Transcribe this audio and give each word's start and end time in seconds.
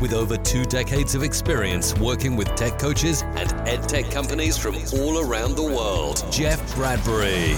with 0.00 0.12
over 0.12 0.36
two 0.36 0.64
decades 0.64 1.14
of 1.14 1.22
experience 1.22 1.96
working 1.98 2.36
with 2.36 2.54
tech 2.54 2.78
coaches 2.78 3.22
and 3.36 3.52
ed 3.68 3.88
tech 3.88 4.10
companies 4.10 4.56
from 4.56 4.76
all 4.94 5.20
around 5.20 5.56
the 5.56 5.62
world, 5.62 6.24
Jeff 6.30 6.74
Bradbury. 6.74 7.54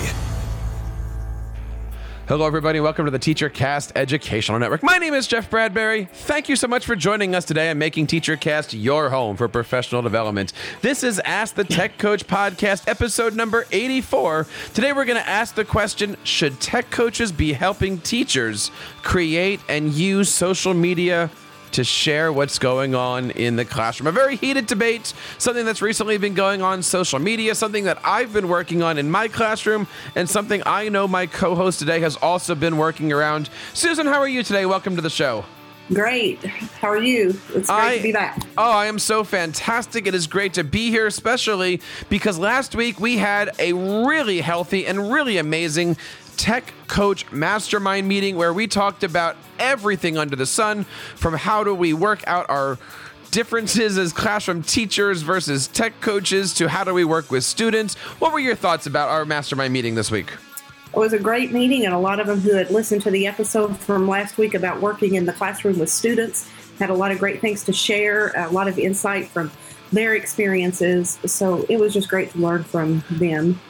Hello, 2.28 2.44
everybody. 2.44 2.80
Welcome 2.80 3.04
to 3.04 3.12
the 3.12 3.20
TeacherCast 3.20 3.92
Educational 3.94 4.58
Network. 4.58 4.82
My 4.82 4.98
name 4.98 5.14
is 5.14 5.28
Jeff 5.28 5.48
Bradbury. 5.48 6.06
Thank 6.12 6.48
you 6.48 6.56
so 6.56 6.66
much 6.66 6.84
for 6.84 6.96
joining 6.96 7.36
us 7.36 7.44
today 7.44 7.68
and 7.70 7.78
making 7.78 8.08
TeacherCast 8.08 8.82
your 8.82 9.10
home 9.10 9.36
for 9.36 9.46
professional 9.46 10.02
development. 10.02 10.52
This 10.82 11.04
is 11.04 11.20
Ask 11.20 11.54
the 11.54 11.62
Tech 11.62 11.98
Coach 11.98 12.26
podcast, 12.26 12.88
episode 12.88 13.36
number 13.36 13.64
84. 13.70 14.48
Today, 14.74 14.92
we're 14.92 15.04
going 15.04 15.22
to 15.22 15.28
ask 15.28 15.54
the 15.54 15.64
question 15.64 16.16
Should 16.24 16.60
tech 16.60 16.90
coaches 16.90 17.30
be 17.30 17.52
helping 17.52 17.98
teachers 17.98 18.72
create 19.04 19.60
and 19.68 19.92
use 19.92 20.28
social 20.28 20.74
media 20.74 21.30
to 21.76 21.84
share 21.84 22.32
what's 22.32 22.58
going 22.58 22.94
on 22.94 23.30
in 23.32 23.56
the 23.56 23.64
classroom. 23.64 24.06
A 24.06 24.12
very 24.12 24.36
heated 24.36 24.66
debate, 24.66 25.12
something 25.36 25.66
that's 25.66 25.82
recently 25.82 26.16
been 26.16 26.32
going 26.32 26.62
on 26.62 26.82
social 26.82 27.18
media, 27.18 27.54
something 27.54 27.84
that 27.84 27.98
I've 28.02 28.32
been 28.32 28.48
working 28.48 28.82
on 28.82 28.96
in 28.96 29.10
my 29.10 29.28
classroom, 29.28 29.86
and 30.14 30.28
something 30.28 30.62
I 30.64 30.88
know 30.88 31.06
my 31.06 31.26
co 31.26 31.54
host 31.54 31.78
today 31.78 32.00
has 32.00 32.16
also 32.16 32.54
been 32.54 32.78
working 32.78 33.12
around. 33.12 33.50
Susan, 33.74 34.06
how 34.06 34.20
are 34.20 34.28
you 34.28 34.42
today? 34.42 34.64
Welcome 34.64 34.96
to 34.96 35.02
the 35.02 35.10
show. 35.10 35.44
Great. 35.92 36.42
How 36.42 36.88
are 36.88 37.02
you? 37.02 37.38
It's 37.54 37.68
great 37.68 37.70
I, 37.70 37.96
to 37.98 38.02
be 38.02 38.12
back. 38.12 38.40
Oh, 38.56 38.72
I 38.72 38.86
am 38.86 38.98
so 38.98 39.22
fantastic. 39.22 40.06
It 40.06 40.14
is 40.14 40.26
great 40.26 40.54
to 40.54 40.64
be 40.64 40.90
here, 40.90 41.06
especially 41.06 41.82
because 42.08 42.38
last 42.38 42.74
week 42.74 42.98
we 42.98 43.18
had 43.18 43.50
a 43.58 43.74
really 43.74 44.40
healthy 44.40 44.86
and 44.86 45.12
really 45.12 45.36
amazing 45.36 45.96
Tech 46.36 46.72
Coach 46.86 47.30
Mastermind 47.32 48.06
meeting 48.06 48.36
where 48.36 48.52
we 48.52 48.66
talked 48.66 49.02
about 49.02 49.36
everything 49.58 50.18
under 50.18 50.36
the 50.36 50.46
sun 50.46 50.84
from 51.16 51.34
how 51.34 51.64
do 51.64 51.74
we 51.74 51.92
work 51.92 52.22
out 52.26 52.48
our 52.48 52.78
differences 53.30 53.98
as 53.98 54.12
classroom 54.12 54.62
teachers 54.62 55.22
versus 55.22 55.68
tech 55.68 56.00
coaches 56.00 56.54
to 56.54 56.68
how 56.68 56.84
do 56.84 56.94
we 56.94 57.04
work 57.04 57.30
with 57.30 57.44
students. 57.44 57.94
What 58.18 58.32
were 58.32 58.40
your 58.40 58.54
thoughts 58.54 58.86
about 58.86 59.08
our 59.08 59.24
mastermind 59.24 59.72
meeting 59.72 59.94
this 59.94 60.10
week? 60.10 60.32
It 60.94 60.98
was 60.98 61.12
a 61.12 61.18
great 61.18 61.52
meeting, 61.52 61.84
and 61.84 61.92
a 61.92 61.98
lot 61.98 62.20
of 62.20 62.26
them 62.26 62.40
who 62.40 62.54
had 62.54 62.70
listened 62.70 63.02
to 63.02 63.10
the 63.10 63.26
episode 63.26 63.76
from 63.76 64.08
last 64.08 64.38
week 64.38 64.54
about 64.54 64.80
working 64.80 65.16
in 65.16 65.26
the 65.26 65.32
classroom 65.32 65.78
with 65.78 65.90
students 65.90 66.48
had 66.78 66.90
a 66.90 66.94
lot 66.94 67.10
of 67.10 67.18
great 67.18 67.40
things 67.40 67.64
to 67.64 67.72
share, 67.72 68.32
a 68.36 68.50
lot 68.50 68.68
of 68.68 68.78
insight 68.78 69.28
from 69.28 69.50
their 69.92 70.14
experiences. 70.14 71.18
So 71.26 71.66
it 71.68 71.78
was 71.78 71.92
just 71.92 72.08
great 72.08 72.30
to 72.32 72.38
learn 72.38 72.64
from 72.64 73.04
them. 73.10 73.60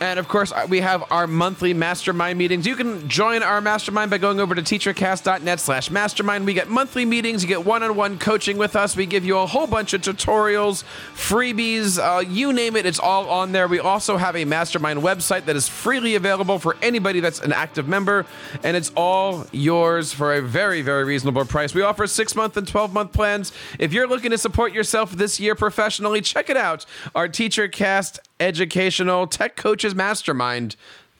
And 0.00 0.18
of 0.18 0.28
course, 0.28 0.50
we 0.70 0.80
have 0.80 1.04
our 1.12 1.26
monthly 1.26 1.74
mastermind 1.74 2.38
meetings. 2.38 2.66
You 2.66 2.74
can 2.74 3.06
join 3.06 3.42
our 3.42 3.60
mastermind 3.60 4.10
by 4.10 4.16
going 4.16 4.40
over 4.40 4.54
to 4.54 4.62
teachercast.net 4.62 5.60
slash 5.60 5.90
mastermind. 5.90 6.46
We 6.46 6.54
get 6.54 6.70
monthly 6.70 7.04
meetings. 7.04 7.42
You 7.42 7.48
get 7.48 7.66
one-on-one 7.66 8.18
coaching 8.18 8.56
with 8.56 8.76
us. 8.76 8.96
We 8.96 9.04
give 9.04 9.26
you 9.26 9.36
a 9.36 9.44
whole 9.44 9.66
bunch 9.66 9.92
of 9.92 10.00
tutorials, 10.00 10.84
freebies, 11.14 11.98
uh, 11.98 12.20
you 12.20 12.54
name 12.54 12.76
it. 12.76 12.86
It's 12.86 12.98
all 12.98 13.28
on 13.28 13.52
there. 13.52 13.68
We 13.68 13.78
also 13.78 14.16
have 14.16 14.36
a 14.36 14.46
mastermind 14.46 15.00
website 15.00 15.44
that 15.44 15.54
is 15.54 15.68
freely 15.68 16.14
available 16.14 16.58
for 16.58 16.78
anybody 16.80 17.20
that's 17.20 17.40
an 17.40 17.52
active 17.52 17.86
member. 17.86 18.24
And 18.64 18.78
it's 18.78 18.90
all 18.96 19.46
yours 19.52 20.14
for 20.14 20.32
a 20.32 20.40
very, 20.40 20.80
very 20.80 21.04
reasonable 21.04 21.44
price. 21.44 21.74
We 21.74 21.82
offer 21.82 22.06
six-month 22.06 22.56
and 22.56 22.66
12-month 22.66 23.12
plans. 23.12 23.52
If 23.78 23.92
you're 23.92 24.08
looking 24.08 24.30
to 24.30 24.38
support 24.38 24.72
yourself 24.72 25.12
this 25.12 25.38
year 25.38 25.54
professionally, 25.54 26.22
check 26.22 26.48
it 26.48 26.56
out. 26.56 26.86
Our 27.14 27.28
TeacherCast 27.28 28.20
educational 28.40 29.26
tech 29.26 29.56
coaches 29.56 29.94
mastermind 29.94 30.76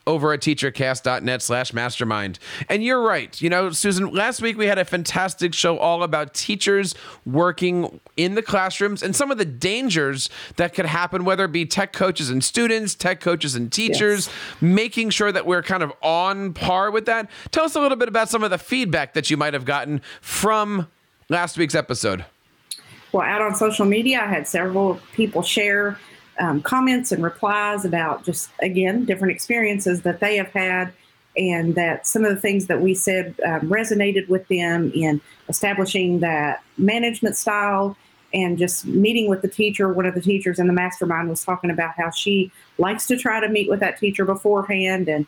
over 0.06 0.32
at 0.32 0.40
teachercast.net 0.40 1.42
slash 1.42 1.72
mastermind. 1.72 2.38
And 2.68 2.82
you're 2.82 3.02
right. 3.02 3.40
You 3.40 3.50
know, 3.50 3.70
Susan, 3.70 4.10
last 4.10 4.40
week 4.40 4.56
we 4.56 4.66
had 4.66 4.78
a 4.78 4.84
fantastic 4.84 5.54
show 5.54 5.78
all 5.78 6.02
about 6.02 6.34
teachers 6.34 6.94
working 7.24 8.00
in 8.16 8.34
the 8.34 8.42
classrooms 8.42 9.02
and 9.02 9.14
some 9.14 9.30
of 9.30 9.38
the 9.38 9.44
dangers 9.44 10.28
that 10.56 10.74
could 10.74 10.86
happen, 10.86 11.24
whether 11.24 11.44
it 11.44 11.52
be 11.52 11.66
tech 11.66 11.92
coaches 11.92 12.30
and 12.30 12.42
students, 12.42 12.94
tech 12.94 13.20
coaches 13.20 13.54
and 13.54 13.70
teachers, 13.70 14.26
yes. 14.26 14.36
making 14.60 15.10
sure 15.10 15.30
that 15.30 15.46
we're 15.46 15.62
kind 15.62 15.82
of 15.82 15.92
on 16.02 16.54
par 16.54 16.90
with 16.90 17.06
that. 17.06 17.30
Tell 17.50 17.64
us 17.64 17.76
a 17.76 17.80
little 17.80 17.98
bit 17.98 18.08
about 18.08 18.28
some 18.28 18.42
of 18.42 18.50
the 18.50 18.58
feedback 18.58 19.14
that 19.14 19.30
you 19.30 19.36
might 19.36 19.54
have 19.54 19.64
gotten 19.64 20.00
from 20.20 20.88
last 21.28 21.56
week's 21.58 21.74
episode. 21.74 22.24
Well, 23.12 23.26
out 23.26 23.42
on 23.42 23.54
social 23.54 23.86
media, 23.86 24.22
I 24.22 24.26
had 24.26 24.46
several 24.46 25.00
people 25.12 25.42
share 25.42 25.98
um, 26.40 26.62
comments 26.62 27.12
and 27.12 27.22
replies 27.22 27.84
about 27.84 28.24
just, 28.24 28.50
again, 28.60 29.04
different 29.04 29.32
experiences 29.32 30.02
that 30.02 30.20
they 30.20 30.36
have 30.36 30.48
had, 30.48 30.92
and 31.36 31.74
that 31.76 32.06
some 32.06 32.24
of 32.24 32.34
the 32.34 32.40
things 32.40 32.66
that 32.66 32.80
we 32.80 32.94
said 32.94 33.34
um, 33.46 33.60
resonated 33.62 34.28
with 34.28 34.46
them 34.48 34.90
in 34.94 35.20
establishing 35.48 36.20
that 36.20 36.62
management 36.76 37.36
style 37.36 37.96
and 38.34 38.58
just 38.58 38.84
meeting 38.86 39.28
with 39.28 39.42
the 39.42 39.48
teacher. 39.48 39.92
One 39.92 40.06
of 40.06 40.14
the 40.14 40.20
teachers 40.20 40.58
in 40.58 40.66
the 40.66 40.72
mastermind 40.72 41.28
was 41.28 41.44
talking 41.44 41.70
about 41.70 41.94
how 41.96 42.10
she 42.10 42.50
likes 42.78 43.06
to 43.06 43.16
try 43.16 43.40
to 43.40 43.48
meet 43.48 43.68
with 43.68 43.80
that 43.80 43.98
teacher 43.98 44.24
beforehand 44.24 45.08
and 45.08 45.26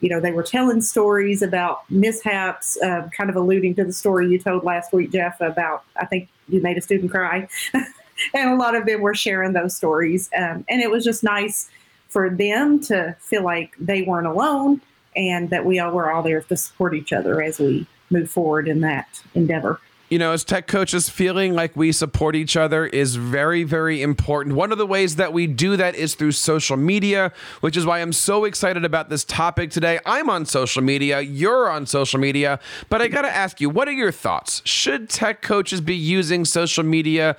you 0.00 0.10
know, 0.10 0.20
they 0.20 0.32
were 0.32 0.42
telling 0.42 0.82
stories 0.82 1.40
about 1.40 1.90
mishaps, 1.90 2.76
uh, 2.82 3.08
kind 3.16 3.30
of 3.30 3.36
alluding 3.36 3.74
to 3.76 3.84
the 3.84 3.92
story 3.92 4.28
you 4.28 4.38
told 4.38 4.62
last 4.62 4.92
week, 4.92 5.12
Jeff, 5.12 5.40
about 5.40 5.84
I 5.96 6.04
think 6.04 6.28
you 6.48 6.60
made 6.60 6.76
a 6.76 6.82
student 6.82 7.10
cry. 7.10 7.48
and 8.34 8.50
a 8.50 8.56
lot 8.56 8.74
of 8.74 8.86
them 8.86 9.00
were 9.00 9.14
sharing 9.14 9.52
those 9.52 9.76
stories. 9.76 10.30
Um, 10.36 10.64
and 10.68 10.80
it 10.80 10.90
was 10.90 11.04
just 11.04 11.22
nice 11.22 11.70
for 12.08 12.30
them 12.30 12.80
to 12.80 13.16
feel 13.20 13.42
like 13.42 13.74
they 13.78 14.02
weren't 14.02 14.26
alone 14.26 14.80
and 15.16 15.50
that 15.50 15.64
we 15.64 15.78
all 15.78 15.92
were 15.92 16.12
all 16.12 16.22
there 16.22 16.40
to 16.40 16.56
support 16.56 16.94
each 16.94 17.12
other 17.12 17.42
as 17.42 17.58
we 17.58 17.86
move 18.10 18.30
forward 18.30 18.68
in 18.68 18.80
that 18.80 19.22
endeavor 19.34 19.80
you 20.10 20.18
know, 20.18 20.32
as 20.32 20.44
tech 20.44 20.68
coaches, 20.68 21.08
feeling 21.08 21.54
like 21.54 21.74
we 21.74 21.90
support 21.90 22.36
each 22.36 22.56
other 22.56 22.86
is 22.86 23.16
very, 23.16 23.64
very 23.64 24.02
important. 24.02 24.54
One 24.54 24.70
of 24.70 24.78
the 24.78 24.86
ways 24.86 25.16
that 25.16 25.32
we 25.32 25.48
do 25.48 25.76
that 25.76 25.96
is 25.96 26.14
through 26.14 26.32
social 26.32 26.76
media, 26.76 27.32
which 27.62 27.76
is 27.76 27.84
why 27.86 28.00
I'm 28.00 28.12
so 28.12 28.44
excited 28.44 28.84
about 28.84 29.08
this 29.08 29.24
topic 29.24 29.70
today. 29.70 29.98
I'm 30.06 30.30
on 30.30 30.44
social 30.46 30.82
media, 30.82 31.20
you're 31.20 31.68
on 31.68 31.86
social 31.86 32.20
media, 32.20 32.60
but 32.90 33.02
I 33.02 33.08
got 33.08 33.22
to 33.22 33.34
ask 33.34 33.60
you, 33.60 33.70
what 33.70 33.88
are 33.88 33.92
your 33.92 34.12
thoughts? 34.12 34.62
Should 34.64 35.08
tech 35.08 35.42
coaches 35.42 35.80
be 35.80 35.96
using 35.96 36.44
social 36.44 36.84
media 36.84 37.36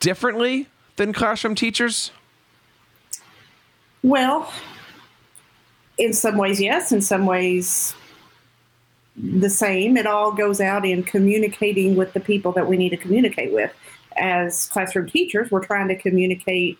differently 0.00 0.68
than 0.96 1.12
classroom 1.12 1.54
teachers? 1.54 2.10
Well, 4.02 4.52
in 5.98 6.12
some 6.12 6.36
ways, 6.36 6.60
yes. 6.60 6.92
In 6.92 7.00
some 7.00 7.26
ways, 7.26 7.94
the 9.16 9.50
same. 9.50 9.96
It 9.96 10.06
all 10.06 10.32
goes 10.32 10.60
out 10.60 10.84
in 10.84 11.02
communicating 11.02 11.96
with 11.96 12.12
the 12.12 12.20
people 12.20 12.52
that 12.52 12.66
we 12.66 12.76
need 12.76 12.90
to 12.90 12.96
communicate 12.96 13.52
with. 13.52 13.72
As 14.16 14.66
classroom 14.66 15.08
teachers, 15.08 15.50
we're 15.50 15.64
trying 15.64 15.88
to 15.88 15.96
communicate 15.96 16.78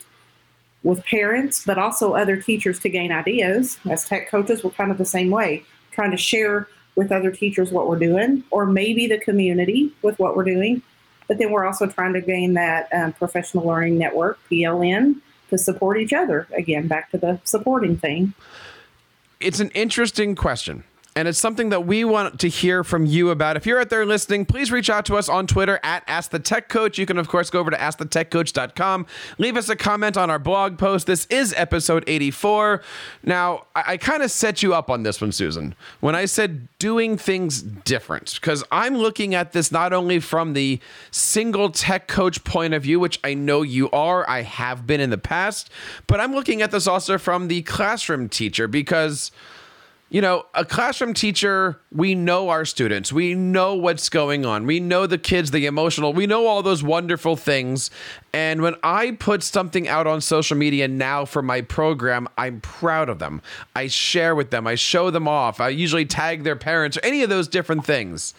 with 0.82 1.04
parents, 1.04 1.64
but 1.64 1.78
also 1.78 2.12
other 2.12 2.36
teachers 2.36 2.78
to 2.80 2.88
gain 2.88 3.10
ideas. 3.10 3.78
As 3.90 4.08
tech 4.08 4.28
coaches, 4.28 4.62
we're 4.62 4.70
kind 4.70 4.90
of 4.90 4.98
the 4.98 5.04
same 5.04 5.30
way, 5.30 5.64
trying 5.90 6.12
to 6.12 6.16
share 6.16 6.68
with 6.94 7.10
other 7.12 7.30
teachers 7.30 7.70
what 7.70 7.88
we're 7.88 7.98
doing, 7.98 8.44
or 8.50 8.66
maybe 8.66 9.06
the 9.06 9.18
community 9.18 9.92
with 10.02 10.18
what 10.18 10.36
we're 10.36 10.44
doing. 10.44 10.80
But 11.28 11.38
then 11.38 11.50
we're 11.50 11.64
also 11.64 11.86
trying 11.86 12.12
to 12.14 12.20
gain 12.20 12.54
that 12.54 12.88
um, 12.92 13.12
professional 13.12 13.66
learning 13.66 13.98
network, 13.98 14.38
PLN, 14.50 15.20
to 15.50 15.58
support 15.58 15.98
each 15.98 16.12
other. 16.12 16.46
Again, 16.56 16.86
back 16.86 17.10
to 17.10 17.18
the 17.18 17.40
supporting 17.44 17.96
thing. 17.96 18.34
It's 19.40 19.60
an 19.60 19.70
interesting 19.70 20.34
question 20.34 20.84
and 21.16 21.26
it's 21.26 21.38
something 21.38 21.70
that 21.70 21.86
we 21.86 22.04
want 22.04 22.38
to 22.40 22.48
hear 22.48 22.84
from 22.84 23.06
you 23.06 23.30
about. 23.30 23.56
If 23.56 23.64
you're 23.64 23.80
out 23.80 23.88
there 23.88 24.04
listening, 24.04 24.44
please 24.44 24.70
reach 24.70 24.90
out 24.90 25.06
to 25.06 25.16
us 25.16 25.30
on 25.30 25.46
Twitter 25.46 25.80
at 25.82 26.04
Ask 26.06 26.30
the 26.30 26.38
Tech 26.38 26.68
Coach. 26.68 26.98
You 26.98 27.06
can, 27.06 27.16
of 27.16 27.26
course, 27.26 27.48
go 27.48 27.58
over 27.58 27.70
to 27.70 27.76
AskTheTechCoach.com. 27.78 29.06
Leave 29.38 29.56
us 29.56 29.70
a 29.70 29.76
comment 29.76 30.18
on 30.18 30.28
our 30.28 30.38
blog 30.38 30.76
post. 30.76 31.06
This 31.06 31.26
is 31.30 31.54
episode 31.56 32.04
84. 32.06 32.82
Now, 33.22 33.64
I, 33.74 33.84
I 33.92 33.96
kind 33.96 34.22
of 34.22 34.30
set 34.30 34.62
you 34.62 34.74
up 34.74 34.90
on 34.90 35.04
this 35.04 35.22
one, 35.22 35.32
Susan, 35.32 35.74
when 36.00 36.14
I 36.14 36.26
said 36.26 36.68
doing 36.78 37.16
things 37.16 37.62
different, 37.62 38.34
because 38.34 38.62
I'm 38.70 38.98
looking 38.98 39.34
at 39.34 39.52
this 39.52 39.72
not 39.72 39.94
only 39.94 40.20
from 40.20 40.52
the 40.52 40.80
single 41.10 41.70
tech 41.70 42.08
coach 42.08 42.44
point 42.44 42.74
of 42.74 42.82
view, 42.82 43.00
which 43.00 43.18
I 43.24 43.32
know 43.32 43.62
you 43.62 43.90
are, 43.90 44.28
I 44.28 44.42
have 44.42 44.86
been 44.86 45.00
in 45.00 45.08
the 45.08 45.16
past, 45.16 45.70
but 46.06 46.20
I'm 46.20 46.34
looking 46.34 46.60
at 46.60 46.72
this 46.72 46.86
also 46.86 47.16
from 47.16 47.48
the 47.48 47.62
classroom 47.62 48.28
teacher 48.28 48.68
because 48.68 49.32
you 50.08 50.20
know, 50.20 50.46
a 50.54 50.64
classroom 50.64 51.14
teacher, 51.14 51.80
we 51.90 52.14
know 52.14 52.48
our 52.48 52.64
students. 52.64 53.12
We 53.12 53.34
know 53.34 53.74
what's 53.74 54.08
going 54.08 54.46
on. 54.46 54.64
We 54.64 54.78
know 54.78 55.06
the 55.06 55.18
kids, 55.18 55.50
the 55.50 55.66
emotional. 55.66 56.12
We 56.12 56.28
know 56.28 56.46
all 56.46 56.62
those 56.62 56.82
wonderful 56.82 57.34
things. 57.34 57.90
And 58.32 58.62
when 58.62 58.76
I 58.84 59.12
put 59.12 59.42
something 59.42 59.88
out 59.88 60.06
on 60.06 60.20
social 60.20 60.56
media 60.56 60.86
now 60.86 61.24
for 61.24 61.42
my 61.42 61.60
program, 61.60 62.28
I'm 62.38 62.60
proud 62.60 63.08
of 63.08 63.18
them. 63.18 63.42
I 63.74 63.88
share 63.88 64.36
with 64.36 64.50
them, 64.50 64.66
I 64.66 64.76
show 64.76 65.10
them 65.10 65.26
off. 65.26 65.60
I 65.60 65.70
usually 65.70 66.06
tag 66.06 66.44
their 66.44 66.56
parents 66.56 66.96
or 66.96 67.00
any 67.04 67.22
of 67.22 67.28
those 67.28 67.48
different 67.48 67.84
things 67.84 68.32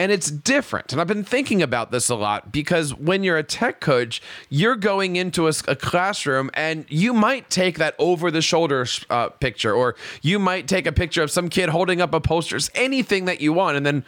and 0.00 0.10
it's 0.10 0.30
different. 0.30 0.92
And 0.92 1.00
I've 1.00 1.06
been 1.06 1.24
thinking 1.24 1.60
about 1.60 1.90
this 1.90 2.08
a 2.08 2.14
lot 2.14 2.50
because 2.50 2.94
when 2.94 3.22
you're 3.22 3.36
a 3.36 3.42
tech 3.42 3.80
coach, 3.80 4.22
you're 4.48 4.74
going 4.74 5.16
into 5.16 5.46
a, 5.46 5.52
a 5.68 5.76
classroom 5.76 6.50
and 6.54 6.86
you 6.88 7.12
might 7.12 7.50
take 7.50 7.76
that 7.76 7.96
over 7.98 8.30
the 8.30 8.40
shoulder 8.40 8.86
uh, 9.10 9.28
picture, 9.28 9.74
or 9.74 9.96
you 10.22 10.38
might 10.38 10.66
take 10.66 10.86
a 10.86 10.92
picture 10.92 11.22
of 11.22 11.30
some 11.30 11.50
kid 11.50 11.68
holding 11.68 12.00
up 12.00 12.14
a 12.14 12.20
poster, 12.20 12.56
anything 12.74 13.26
that 13.26 13.42
you 13.42 13.52
want. 13.52 13.76
And 13.76 13.84
then, 13.84 14.02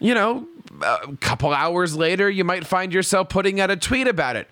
you 0.00 0.12
know, 0.12 0.46
a 0.82 1.16
couple 1.16 1.50
hours 1.50 1.96
later, 1.96 2.28
you 2.28 2.44
might 2.44 2.66
find 2.66 2.92
yourself 2.92 3.30
putting 3.30 3.58
out 3.58 3.70
a 3.70 3.76
tweet 3.76 4.06
about 4.06 4.36
it. 4.36 4.48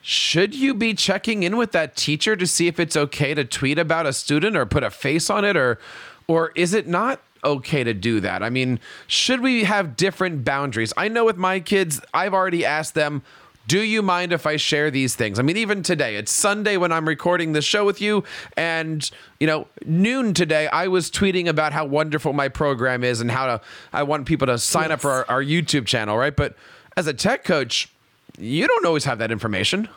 Should 0.00 0.54
you 0.54 0.74
be 0.74 0.94
checking 0.94 1.42
in 1.42 1.56
with 1.56 1.72
that 1.72 1.96
teacher 1.96 2.36
to 2.36 2.46
see 2.46 2.68
if 2.68 2.78
it's 2.78 2.96
okay 2.96 3.34
to 3.34 3.44
tweet 3.44 3.80
about 3.80 4.06
a 4.06 4.12
student 4.12 4.56
or 4.56 4.64
put 4.64 4.84
a 4.84 4.90
face 4.90 5.28
on 5.28 5.44
it 5.44 5.56
or 5.56 5.80
or 6.28 6.52
is 6.54 6.72
it 6.72 6.86
not 6.86 7.20
okay 7.44 7.84
to 7.84 7.94
do 7.94 8.20
that? 8.20 8.42
I 8.42 8.50
mean, 8.50 8.80
should 9.06 9.40
we 9.40 9.64
have 9.64 9.96
different 9.96 10.44
boundaries? 10.44 10.92
I 10.96 11.08
know 11.08 11.24
with 11.24 11.36
my 11.36 11.60
kids, 11.60 12.00
I've 12.12 12.34
already 12.34 12.64
asked 12.64 12.94
them, 12.94 13.22
do 13.66 13.80
you 13.80 14.02
mind 14.02 14.32
if 14.32 14.46
I 14.46 14.56
share 14.56 14.90
these 14.90 15.14
things? 15.14 15.38
I 15.38 15.42
mean, 15.42 15.56
even 15.56 15.82
today, 15.82 16.16
it's 16.16 16.30
Sunday 16.30 16.76
when 16.76 16.92
I'm 16.92 17.08
recording 17.08 17.52
this 17.52 17.64
show 17.64 17.84
with 17.84 18.00
you. 18.00 18.24
And, 18.56 19.10
you 19.40 19.46
know, 19.46 19.68
noon 19.86 20.34
today, 20.34 20.66
I 20.68 20.88
was 20.88 21.10
tweeting 21.10 21.48
about 21.48 21.72
how 21.72 21.86
wonderful 21.86 22.34
my 22.34 22.48
program 22.48 23.02
is 23.02 23.22
and 23.22 23.30
how 23.30 23.46
to, 23.46 23.60
I 23.92 24.02
want 24.02 24.26
people 24.26 24.46
to 24.48 24.58
sign 24.58 24.90
yes. 24.90 24.92
up 24.92 25.00
for 25.00 25.10
our, 25.10 25.24
our 25.30 25.42
YouTube 25.42 25.86
channel, 25.86 26.18
right? 26.18 26.36
But 26.36 26.56
as 26.96 27.06
a 27.06 27.14
tech 27.14 27.44
coach, 27.44 27.88
you 28.38 28.66
don't 28.66 28.84
always 28.84 29.04
have 29.04 29.18
that 29.18 29.32
information. 29.32 29.88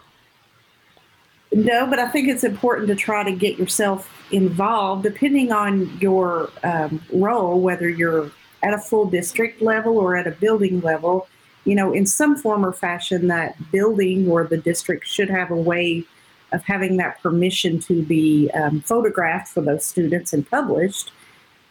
No, 1.52 1.88
but 1.88 2.00
I 2.00 2.08
think 2.08 2.30
it's 2.30 2.44
important 2.44 2.88
to 2.88 2.96
try 2.96 3.24
to 3.24 3.32
get 3.32 3.58
yourself 3.58 4.10
involved, 4.32 5.04
depending 5.04 5.52
on 5.52 5.98
your 6.00 6.50
um, 6.64 7.02
role, 7.12 7.60
whether 7.60 7.90
you're 7.90 8.32
at 8.64 8.74
a 8.74 8.78
full 8.78 9.06
district 9.06 9.62
level 9.62 9.98
or 9.98 10.16
at 10.16 10.28
a 10.28 10.32
building 10.32 10.82
level. 10.82 11.28
You 11.66 11.76
know, 11.76 11.92
in 11.92 12.06
some 12.06 12.36
form 12.36 12.66
or 12.66 12.72
fashion, 12.72 13.28
that 13.28 13.56
building 13.72 14.30
or 14.30 14.46
the 14.46 14.58
district 14.58 15.08
should 15.08 15.30
have 15.30 15.52
a 15.52 15.56
way 15.56 16.06
of 16.54 16.64
having 16.64 16.98
that 16.98 17.22
permission 17.22 17.80
to 17.80 18.04
be 18.04 18.50
um, 18.52 18.82
photographed 18.82 19.50
for 19.50 19.62
those 19.62 19.86
students 19.86 20.32
and 20.32 20.50
published. 20.50 21.12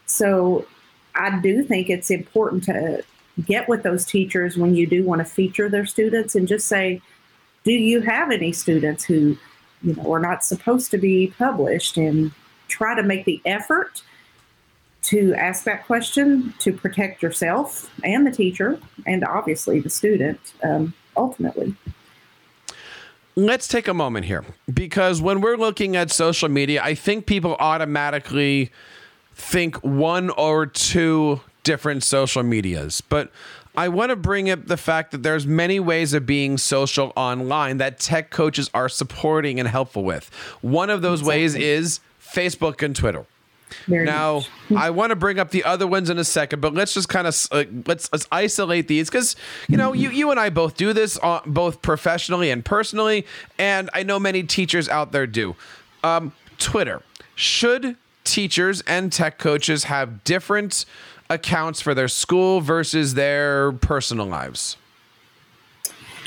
So 0.04 0.66
I 1.14 1.40
do 1.40 1.62
think 1.62 1.88
it's 1.88 2.10
important 2.10 2.64
to 2.64 3.02
get 3.44 3.68
with 3.68 3.82
those 3.82 4.04
teachers 4.04 4.56
when 4.56 4.74
you 4.74 4.86
do 4.86 5.02
want 5.04 5.20
to 5.20 5.24
feature 5.24 5.68
their 5.68 5.86
students 5.86 6.34
and 6.34 6.46
just 6.46 6.68
say, 6.68 7.00
do 7.64 7.72
you 7.72 8.00
have 8.00 8.30
any 8.30 8.52
students 8.52 9.04
who 9.04 9.36
you 9.82 9.94
know 9.94 10.12
are 10.12 10.20
not 10.20 10.44
supposed 10.44 10.90
to 10.90 10.98
be 10.98 11.34
published 11.38 11.96
and 11.96 12.32
try 12.68 12.94
to 12.94 13.02
make 13.02 13.24
the 13.24 13.40
effort 13.44 14.02
to 15.02 15.34
ask 15.34 15.64
that 15.64 15.86
question 15.86 16.52
to 16.58 16.72
protect 16.72 17.22
yourself 17.22 17.90
and 18.02 18.26
the 18.26 18.30
teacher 18.30 18.80
and 19.06 19.24
obviously 19.24 19.80
the 19.80 19.90
student 19.90 20.40
um, 20.64 20.92
ultimately 21.16 21.74
let's 23.36 23.68
take 23.68 23.86
a 23.86 23.94
moment 23.94 24.26
here 24.26 24.44
because 24.72 25.20
when 25.20 25.40
we're 25.40 25.56
looking 25.56 25.94
at 25.96 26.10
social 26.10 26.48
media 26.48 26.82
i 26.82 26.94
think 26.94 27.26
people 27.26 27.56
automatically 27.60 28.70
think 29.34 29.76
one 29.84 30.30
or 30.30 30.66
two 30.66 31.40
different 31.62 32.02
social 32.02 32.42
medias 32.42 33.00
but 33.00 33.30
I 33.78 33.88
want 33.88 34.08
to 34.08 34.16
bring 34.16 34.48
up 34.48 34.66
the 34.66 34.78
fact 34.78 35.10
that 35.10 35.22
there's 35.22 35.46
many 35.46 35.78
ways 35.80 36.14
of 36.14 36.24
being 36.24 36.56
social 36.56 37.12
online 37.14 37.76
that 37.76 37.98
tech 38.00 38.30
coaches 38.30 38.70
are 38.72 38.88
supporting 38.88 39.60
and 39.60 39.68
helpful 39.68 40.02
with. 40.02 40.30
One 40.62 40.88
of 40.88 41.02
those 41.02 41.20
exactly. 41.20 41.40
ways 41.42 41.54
is 41.56 42.00
Facebook 42.36 42.82
and 42.82 42.94
Twitter. 42.94 43.24
Very 43.86 44.04
now, 44.04 44.42
I 44.76 44.90
want 44.90 45.10
to 45.10 45.16
bring 45.16 45.38
up 45.38 45.50
the 45.50 45.64
other 45.64 45.86
ones 45.86 46.10
in 46.10 46.18
a 46.18 46.24
second, 46.24 46.60
but 46.60 46.74
let's 46.74 46.94
just 46.94 47.08
kind 47.08 47.26
of 47.26 47.48
uh, 47.50 47.64
let's 47.86 48.12
let's 48.12 48.26
isolate 48.30 48.88
these 48.88 49.08
because 49.10 49.34
you 49.68 49.76
know 49.76 49.92
you 49.92 50.10
you 50.10 50.30
and 50.30 50.38
I 50.38 50.50
both 50.50 50.76
do 50.76 50.92
this 50.92 51.18
uh, 51.22 51.40
both 51.46 51.82
professionally 51.82 52.50
and 52.50 52.64
personally, 52.64 53.26
and 53.58 53.90
I 53.92 54.02
know 54.02 54.18
many 54.18 54.42
teachers 54.42 54.88
out 54.88 55.12
there 55.12 55.26
do. 55.26 55.56
Um, 56.04 56.32
Twitter 56.58 57.02
should 57.34 57.96
teachers 58.24 58.82
and 58.82 59.12
tech 59.12 59.38
coaches 59.38 59.84
have 59.84 60.24
different 60.24 60.84
accounts 61.30 61.80
for 61.80 61.94
their 61.94 62.08
school 62.08 62.60
versus 62.60 63.14
their 63.14 63.72
personal 63.72 64.26
lives? 64.26 64.76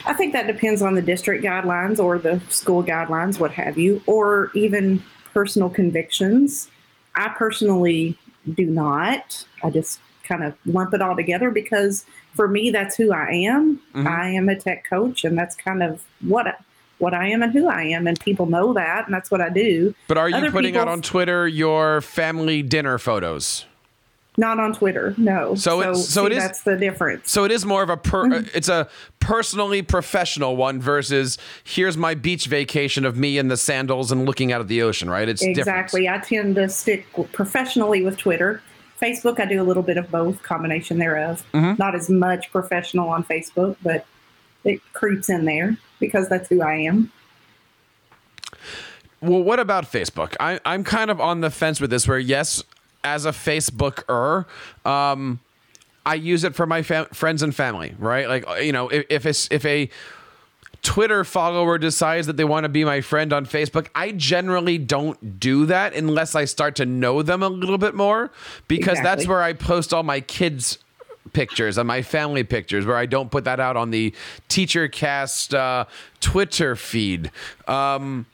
I 0.06 0.14
think 0.14 0.34
that 0.34 0.48
depends 0.48 0.82
on 0.82 0.96
the 0.96 1.02
district 1.02 1.44
guidelines 1.44 2.00
or 2.00 2.18
the 2.18 2.42
school 2.50 2.84
guidelines, 2.84 3.40
what 3.40 3.52
have 3.52 3.78
you, 3.78 4.02
or 4.08 4.50
even 4.56 5.04
personal 5.40 5.70
convictions. 5.70 6.70
I 7.16 7.30
personally 7.30 8.18
do 8.56 8.66
not. 8.66 9.46
I 9.64 9.70
just 9.70 10.02
kind 10.24 10.44
of 10.44 10.54
lump 10.66 10.94
it 10.94 11.02
all 11.02 11.16
together 11.16 11.50
because 11.50 12.06
for 12.34 12.50
me, 12.50 12.72
that's 12.72 12.98
who 12.98 13.14
I 13.14 13.30
am. 13.32 13.78
Mm-hmm. 13.96 14.06
I 14.06 14.32
am 14.32 14.50
a 14.50 14.60
tech 14.60 14.84
coach, 14.90 15.24
and 15.24 15.38
that's 15.38 15.56
kind 15.56 15.82
of 15.82 16.04
what 16.28 16.48
I, 16.48 16.56
what 16.98 17.14
I 17.14 17.30
am 17.30 17.42
and 17.42 17.54
who 17.54 17.70
I 17.70 17.84
am, 17.84 18.06
and 18.06 18.20
people 18.20 18.48
know 18.48 18.74
that, 18.74 19.06
and 19.06 19.14
that's 19.14 19.32
what 19.32 19.40
I 19.40 19.48
do. 19.48 19.96
But 20.10 20.18
are 20.18 20.28
you 20.28 20.36
Other 20.36 20.52
putting 20.52 20.76
out 20.76 20.90
on 20.90 21.02
Twitter 21.02 21.48
your 21.48 22.02
family 22.02 22.62
dinner 22.62 22.98
photos? 22.98 23.64
Not 24.40 24.58
on 24.58 24.72
Twitter, 24.72 25.14
no. 25.18 25.54
So, 25.56 25.82
so, 25.82 25.94
so 25.96 26.22
see, 26.22 26.26
it 26.28 26.32
is. 26.32 26.38
That's 26.38 26.62
the 26.62 26.78
difference. 26.78 27.30
So 27.30 27.44
it 27.44 27.52
is 27.52 27.66
more 27.66 27.84
of 27.84 27.90
a 27.90 27.98
per, 27.98 28.24
mm-hmm. 28.24 28.48
it's 28.56 28.70
a 28.70 28.88
personally 29.20 29.82
professional 29.82 30.56
one 30.56 30.80
versus 30.80 31.38
here's 31.66 31.98
my 31.98 32.16
beach 32.16 32.46
vacation 32.46 33.04
of 33.04 33.18
me 33.18 33.38
in 33.38 33.50
the 33.50 33.58
sandals 33.58 34.14
and 34.14 34.26
looking 34.26 34.54
out 34.54 34.62
at 34.62 34.70
the 34.70 34.82
ocean. 34.82 35.10
Right? 35.10 35.28
It's 35.28 35.42
exactly. 35.42 36.04
Different. 36.04 36.24
I 36.24 36.26
tend 36.26 36.56
to 36.56 36.70
stick 36.70 37.06
professionally 37.34 38.02
with 38.02 38.16
Twitter. 38.16 38.62
Facebook, 39.02 39.42
I 39.42 39.46
do 39.46 39.62
a 39.62 39.64
little 39.64 39.84
bit 39.84 39.98
of 39.98 40.10
both, 40.10 40.42
combination 40.42 41.00
thereof. 41.00 41.46
Mm-hmm. 41.54 41.74
Not 41.78 41.94
as 41.94 42.10
much 42.10 42.50
professional 42.50 43.10
on 43.10 43.26
Facebook, 43.26 43.76
but 43.84 44.06
it 44.64 44.82
creeps 44.94 45.28
in 45.28 45.44
there 45.44 45.76
because 46.00 46.30
that's 46.30 46.48
who 46.48 46.62
I 46.62 46.76
am. 46.76 47.12
Well, 49.20 49.44
what 49.44 49.60
about 49.60 49.84
Facebook? 49.84 50.34
I, 50.40 50.62
I'm 50.64 50.86
kind 50.86 51.12
of 51.12 51.20
on 51.20 51.42
the 51.42 51.50
fence 51.50 51.82
with 51.82 51.90
this. 51.90 52.08
Where 52.08 52.18
yes, 52.18 52.64
as 53.04 53.26
a 53.26 53.32
Facebooker, 53.32 54.46
um, 54.86 55.40
I 56.06 56.16
use 56.16 56.44
it 56.44 56.56
for 56.56 56.66
my 56.66 56.82
fam- 56.82 57.08
friends 57.08 57.44
and 57.44 57.54
family, 57.56 57.96
right? 58.00 58.28
Like 58.28 58.46
you 58.64 58.72
know, 58.72 58.90
if 58.90 59.06
if, 59.10 59.26
it's, 59.26 59.48
if 59.52 59.66
a 59.66 59.90
Twitter 60.82 61.24
follower 61.24 61.78
decides 61.78 62.28
that 62.28 62.38
they 62.38 62.46
want 62.46 62.64
to 62.64 62.70
be 62.70 62.86
my 62.86 63.02
friend 63.02 63.34
on 63.34 63.46
Facebook, 63.46 63.88
I 63.94 64.12
generally 64.12 64.78
don't 64.78 65.40
do 65.40 65.66
that 65.66 65.94
unless 65.94 66.36
I 66.36 66.46
start 66.46 66.76
to 66.78 66.86
know 66.86 67.22
them 67.22 67.44
a 67.44 67.50
little 67.50 67.78
bit 67.78 67.96
more 67.96 68.32
because 68.68 69.00
exactly. 69.00 69.04
that's 69.04 69.28
where 69.28 69.42
I 69.42 69.54
post 69.54 69.94
all 69.94 70.04
my 70.04 70.22
kids 70.22 70.80
pictures 71.34 71.78
and 71.78 71.88
my 71.88 72.02
family 72.02 72.44
pictures 72.44 72.86
where 72.86 72.96
I 72.96 73.06
don't 73.06 73.30
put 73.30 73.44
that 73.44 73.60
out 73.60 73.78
on 73.78 73.92
the 73.92 74.14
teacher 74.48 74.88
cast 74.88 75.54
uh, 75.54 75.86
Twitter 76.22 76.76
feed. 76.76 77.32
Um, 77.68 78.26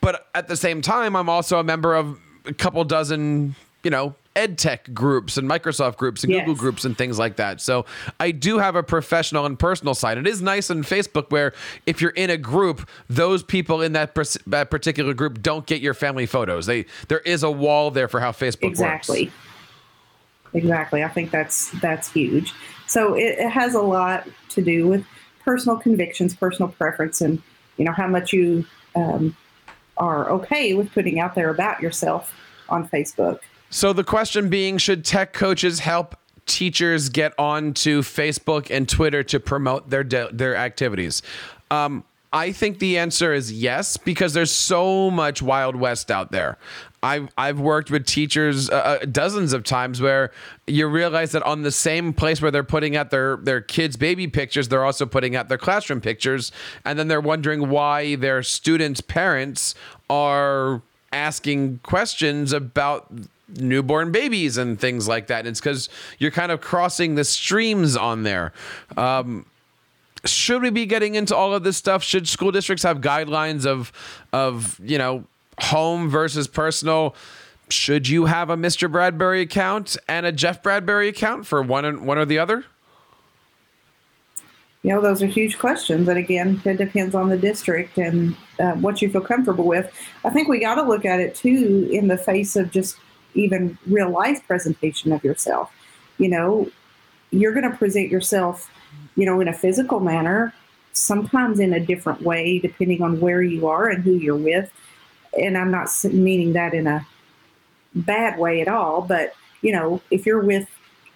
but 0.00 0.28
at 0.34 0.48
the 0.48 0.56
same 0.56 0.82
time, 0.82 1.14
I'm 1.14 1.28
also 1.28 1.58
a 1.58 1.64
member 1.64 1.94
of 1.94 2.18
a 2.46 2.52
couple 2.52 2.82
dozen 2.84 3.54
you 3.82 3.90
know, 3.90 4.14
ed 4.36 4.58
tech 4.58 4.92
groups 4.94 5.36
and 5.36 5.48
Microsoft 5.48 5.96
groups 5.96 6.22
and 6.22 6.32
yes. 6.32 6.46
Google 6.46 6.60
groups 6.60 6.84
and 6.84 6.96
things 6.96 7.18
like 7.18 7.36
that. 7.36 7.60
So 7.60 7.84
I 8.20 8.30
do 8.30 8.58
have 8.58 8.76
a 8.76 8.82
professional 8.82 9.44
and 9.44 9.58
personal 9.58 9.94
side. 9.94 10.18
It 10.18 10.26
is 10.26 10.40
nice 10.40 10.70
on 10.70 10.82
Facebook 10.82 11.30
where 11.30 11.52
if 11.86 12.00
you're 12.00 12.10
in 12.12 12.30
a 12.30 12.36
group, 12.36 12.88
those 13.08 13.42
people 13.42 13.82
in 13.82 13.92
that, 13.92 14.14
that 14.46 14.70
particular 14.70 15.14
group 15.14 15.42
don't 15.42 15.66
get 15.66 15.80
your 15.80 15.94
family 15.94 16.26
photos. 16.26 16.66
They 16.66 16.86
there 17.08 17.20
is 17.20 17.42
a 17.42 17.50
wall 17.50 17.90
there 17.90 18.08
for 18.08 18.20
how 18.20 18.32
Facebook 18.32 18.64
exactly. 18.64 19.24
works. 19.24 19.32
Exactly. 19.32 19.32
Exactly. 20.52 21.04
I 21.04 21.08
think 21.08 21.30
that's 21.30 21.70
that's 21.80 22.10
huge. 22.10 22.52
So 22.86 23.14
it, 23.14 23.38
it 23.38 23.50
has 23.50 23.74
a 23.74 23.82
lot 23.82 24.26
to 24.50 24.62
do 24.62 24.88
with 24.88 25.04
personal 25.44 25.76
convictions, 25.76 26.34
personal 26.34 26.70
preference, 26.72 27.20
and 27.20 27.40
you 27.76 27.84
know 27.84 27.92
how 27.92 28.08
much 28.08 28.32
you 28.32 28.64
um, 28.96 29.36
are 29.96 30.28
okay 30.30 30.74
with 30.74 30.92
putting 30.92 31.20
out 31.20 31.34
there 31.34 31.50
about 31.50 31.80
yourself 31.80 32.34
on 32.68 32.88
Facebook. 32.88 33.40
So 33.70 33.92
the 33.92 34.04
question 34.04 34.48
being 34.48 34.78
should 34.78 35.04
tech 35.04 35.32
coaches 35.32 35.78
help 35.78 36.16
teachers 36.46 37.08
get 37.08 37.32
onto 37.38 38.02
Facebook 38.02 38.68
and 38.68 38.88
Twitter 38.88 39.22
to 39.22 39.38
promote 39.38 39.90
their 39.90 40.04
de- 40.04 40.28
their 40.32 40.56
activities? 40.56 41.22
Um, 41.70 42.04
I 42.32 42.52
think 42.52 42.78
the 42.78 42.98
answer 42.98 43.32
is 43.32 43.52
yes 43.52 43.96
because 43.96 44.34
there's 44.34 44.52
so 44.52 45.10
much 45.10 45.40
Wild 45.40 45.76
West 45.76 46.10
out 46.10 46.32
there. 46.32 46.58
I've 47.02 47.28
I've 47.38 47.60
worked 47.60 47.90
with 47.90 48.06
teachers 48.06 48.68
uh, 48.70 48.74
uh, 48.74 48.98
dozens 49.06 49.52
of 49.52 49.64
times 49.64 50.00
where 50.00 50.32
you 50.66 50.86
realize 50.86 51.32
that 51.32 51.42
on 51.44 51.62
the 51.62 51.72
same 51.72 52.12
place 52.12 52.42
where 52.42 52.50
they're 52.50 52.62
putting 52.64 52.96
out 52.96 53.10
their 53.10 53.36
their 53.36 53.60
kids' 53.60 53.96
baby 53.96 54.26
pictures, 54.26 54.68
they're 54.68 54.84
also 54.84 55.06
putting 55.06 55.34
out 55.34 55.48
their 55.48 55.58
classroom 55.58 56.00
pictures, 56.00 56.52
and 56.84 56.98
then 56.98 57.08
they're 57.08 57.20
wondering 57.20 57.68
why 57.68 58.16
their 58.16 58.42
students' 58.42 59.00
parents 59.00 59.74
are 60.08 60.82
asking 61.12 61.78
questions 61.82 62.52
about 62.52 63.10
newborn 63.56 64.12
babies 64.12 64.56
and 64.56 64.78
things 64.78 65.08
like 65.08 65.28
that. 65.28 65.40
And 65.40 65.48
it's 65.48 65.60
because 65.60 65.88
you're 66.18 66.30
kind 66.30 66.52
of 66.52 66.60
crossing 66.60 67.14
the 67.14 67.24
streams 67.24 67.96
on 67.96 68.22
there. 68.22 68.52
Um, 68.96 69.46
should 70.24 70.62
we 70.62 70.70
be 70.70 70.86
getting 70.86 71.14
into 71.14 71.34
all 71.34 71.54
of 71.54 71.64
this 71.64 71.76
stuff? 71.76 72.02
Should 72.02 72.28
school 72.28 72.52
districts 72.52 72.82
have 72.82 73.00
guidelines 73.00 73.66
of 73.66 73.92
of 74.32 74.78
you 74.82 74.98
know 74.98 75.24
home 75.58 76.08
versus 76.10 76.46
personal? 76.46 77.14
Should 77.70 78.08
you 78.08 78.26
have 78.26 78.50
a 78.50 78.56
Mr. 78.56 78.90
Bradbury 78.90 79.42
account 79.42 79.96
and 80.08 80.26
a 80.26 80.32
Jeff 80.32 80.62
Bradbury 80.62 81.08
account 81.08 81.46
for 81.46 81.62
one 81.62 82.04
one 82.04 82.18
or 82.18 82.24
the 82.24 82.38
other? 82.38 82.64
You 84.82 84.94
know, 84.94 85.02
those 85.02 85.22
are 85.22 85.26
huge 85.26 85.58
questions. 85.58 86.08
And 86.08 86.18
again, 86.18 86.60
it 86.64 86.78
depends 86.78 87.14
on 87.14 87.28
the 87.28 87.36
district 87.36 87.98
and 87.98 88.34
uh, 88.58 88.72
what 88.72 89.02
you 89.02 89.10
feel 89.10 89.20
comfortable 89.20 89.64
with. 89.64 89.92
I 90.24 90.30
think 90.30 90.48
we 90.48 90.58
got 90.58 90.76
to 90.76 90.82
look 90.82 91.04
at 91.04 91.20
it 91.20 91.34
too 91.34 91.88
in 91.92 92.08
the 92.08 92.16
face 92.16 92.56
of 92.56 92.70
just 92.70 92.96
even 93.34 93.78
real 93.86 94.10
life 94.10 94.46
presentation 94.46 95.12
of 95.12 95.24
yourself. 95.24 95.72
You 96.18 96.28
know, 96.28 96.70
you're 97.30 97.52
going 97.52 97.70
to 97.70 97.76
present 97.76 98.10
yourself, 98.10 98.70
you 99.16 99.24
know, 99.24 99.40
in 99.40 99.48
a 99.48 99.52
physical 99.52 100.00
manner, 100.00 100.52
sometimes 100.92 101.60
in 101.60 101.72
a 101.72 101.80
different 101.80 102.22
way, 102.22 102.58
depending 102.58 103.02
on 103.02 103.20
where 103.20 103.42
you 103.42 103.68
are 103.68 103.88
and 103.88 104.02
who 104.02 104.14
you're 104.14 104.36
with. 104.36 104.70
And 105.40 105.56
I'm 105.56 105.70
not 105.70 105.88
meaning 106.04 106.52
that 106.54 106.74
in 106.74 106.86
a 106.86 107.06
bad 107.94 108.38
way 108.38 108.60
at 108.60 108.68
all, 108.68 109.02
but, 109.02 109.34
you 109.62 109.72
know, 109.72 110.00
if 110.10 110.26
you're 110.26 110.42
with 110.42 110.68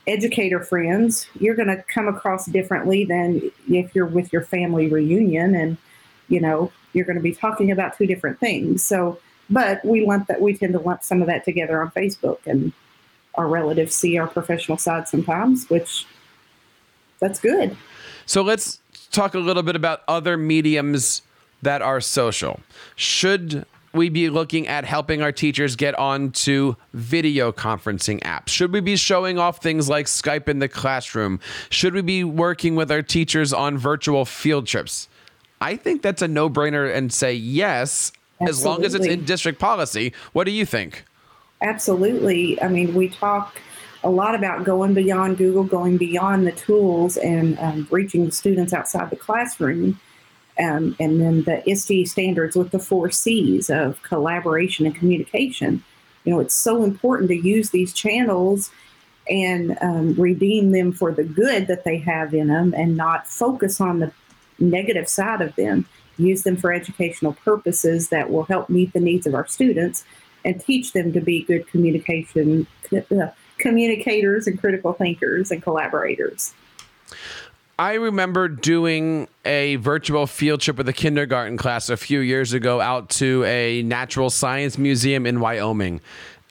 educator 0.07 0.61
friends, 0.61 1.27
you're 1.41 1.55
going 1.55 1.69
to 1.69 1.83
come 1.85 2.09
across 2.09 2.47
differently 2.47 3.05
than 3.05 3.51
if 3.69 3.95
you're 3.95 4.07
with 4.07 4.33
your 4.33 4.43
family 4.43 4.89
reunion 4.89 5.55
and, 5.55 5.77
you 6.29 6.41
know, 6.41 6.71
you're 6.93 7.05
going 7.05 7.17
to 7.17 7.23
be 7.23 7.35
talking 7.35 7.71
about 7.71 7.97
two 7.97 8.07
different 8.07 8.39
things. 8.39 8.83
So, 8.83 9.19
but 9.51 9.85
we 9.85 10.07
lump 10.07 10.27
that 10.29 10.41
we 10.41 10.57
tend 10.57 10.73
to 10.73 10.79
lump 10.79 11.03
some 11.03 11.21
of 11.21 11.29
that 11.29 11.45
together 11.45 11.81
on 11.81 11.91
Facebook 11.91 12.39
and 12.47 12.73
our 13.35 13.49
relatives 13.49 13.95
see 13.95 14.17
our 14.17 14.27
professional 14.27 14.79
side 14.79 15.09
sometimes, 15.09 15.69
which 15.69 16.07
that's 17.21 17.41
good. 17.41 17.77
So 18.27 18.43
let's 18.43 18.81
talk 19.11 19.35
a 19.35 19.39
little 19.39 19.63
bit 19.63 19.77
about 19.77 20.03
other 20.09 20.37
mediums 20.37 21.23
that 21.63 21.83
are 21.83 22.01
social. 22.01 22.61
Should 22.97 23.67
we 23.93 24.09
be 24.09 24.29
looking 24.29 24.67
at 24.67 24.85
helping 24.85 25.23
our 25.23 25.33
teachers 25.33 25.77
get 25.77 25.97
onto 25.99 26.75
video 26.93 27.53
conferencing 27.53 28.21
apps? 28.23 28.49
Should 28.49 28.73
we 28.73 28.81
be 28.81 28.97
showing 28.97 29.39
off 29.39 29.63
things 29.63 29.89
like 29.89 30.07
Skype 30.07 30.49
in 30.49 30.59
the 30.59 30.69
classroom? 30.69 31.41
Should 31.71 31.95
we 31.95 32.03
be 32.03 32.25
working 32.25 32.75
with 32.75 32.91
our 32.91 33.03
teachers 33.03 33.53
on 33.53 33.79
virtual 33.79 34.25
field 34.25 34.67
trips? 34.67 35.09
I 35.61 35.77
think 35.77 36.03
that's 36.03 36.23
a 36.23 36.29
no 36.29 36.51
brainer 36.51 36.93
and 36.93 37.13
say 37.13 37.33
yes. 37.35 38.13
As 38.49 38.65
long 38.65 38.85
as 38.85 38.95
it's 38.95 39.07
in 39.07 39.25
district 39.25 39.59
policy. 39.59 40.13
What 40.33 40.45
do 40.45 40.51
you 40.51 40.67
think? 40.67 41.05
Absolutely. 41.63 42.61
I 42.61 42.69
mean, 42.69 42.95
we 42.95 43.09
talk 43.09 43.61
a 44.03 44.11
lot 44.11 44.35
about 44.35 44.65
going 44.65 44.93
beyond 44.95 45.39
Google, 45.39 45.65
going 45.65 45.97
beyond 45.97 46.47
the 46.47 46.53
tools, 46.53 47.17
and 47.17 47.59
um, 47.59 47.89
reaching 47.91 48.31
students 48.31 48.73
outside 48.73 49.11
the 49.11 49.17
classroom 49.17 49.99
um, 50.59 50.95
and 51.01 51.21
then 51.21 51.43
the 51.43 51.69
ISTE 51.69 52.07
standards 52.07 52.57
with 52.57 52.71
the 52.71 52.79
four 52.79 53.11
C's 53.11 53.71
of 53.71 54.01
collaboration 54.03 54.87
and 54.87 54.95
communication. 54.95 55.83
You 56.25 56.33
know, 56.33 56.41
it's 56.41 56.55
so 56.55 56.85
important 56.85 57.29
to 57.31 57.37
use 57.37 57.71
these 57.71 57.93
channels 57.93 58.71
and 59.29 59.77
um, 59.81 60.15
redeem 60.15 60.71
them 60.71 60.93
for 60.93 61.13
the 61.13 61.25
good 61.25 61.67
that 61.67 61.85
they 61.85 61.99
have 61.99 62.35
in 62.35 62.49
them 62.49 62.75
and 62.77 62.97
not 62.97 63.27
focus 63.27 63.81
on 63.81 63.99
the 63.99 64.13
negative 64.59 65.09
side 65.09 65.41
of 65.41 65.55
them. 65.57 65.87
Use 66.17 66.43
them 66.43 66.57
for 66.57 66.73
educational 66.73 67.33
purposes 67.33 68.09
that 68.09 68.31
will 68.31 68.45
help 68.45 68.69
meet 68.69 68.93
the 68.93 69.01
needs 69.01 69.27
of 69.27 69.35
our 69.35 69.47
students 69.47 70.05
and 70.45 70.61
teach 70.61 70.93
them 70.93 71.13
to 71.13 71.21
be 71.21 71.43
good 71.45 71.67
communication 71.67 72.67
uh, 72.93 73.29
communicators 73.59 74.47
and 74.47 74.59
critical 74.59 74.93
thinkers 74.93 75.51
and 75.51 75.63
collaborators. 75.63 76.55
I 77.77 77.95
remember 77.95 78.47
doing 78.47 79.27
a 79.45 79.77
virtual 79.77 80.29
field 80.29 80.61
trip 80.61 80.77
with 80.77 80.89
a 80.89 80.93
kindergarten 80.93 81.57
class 81.57 81.89
a 81.89 81.97
few 81.97 82.21
years 82.21 82.53
ago 82.53 82.81
out 82.81 83.11
to 83.11 83.43
a 83.45 83.83
natural 83.83 84.31
science 84.31 84.79
museum 84.79 85.27
in 85.27 85.41
Wyoming. 85.41 86.01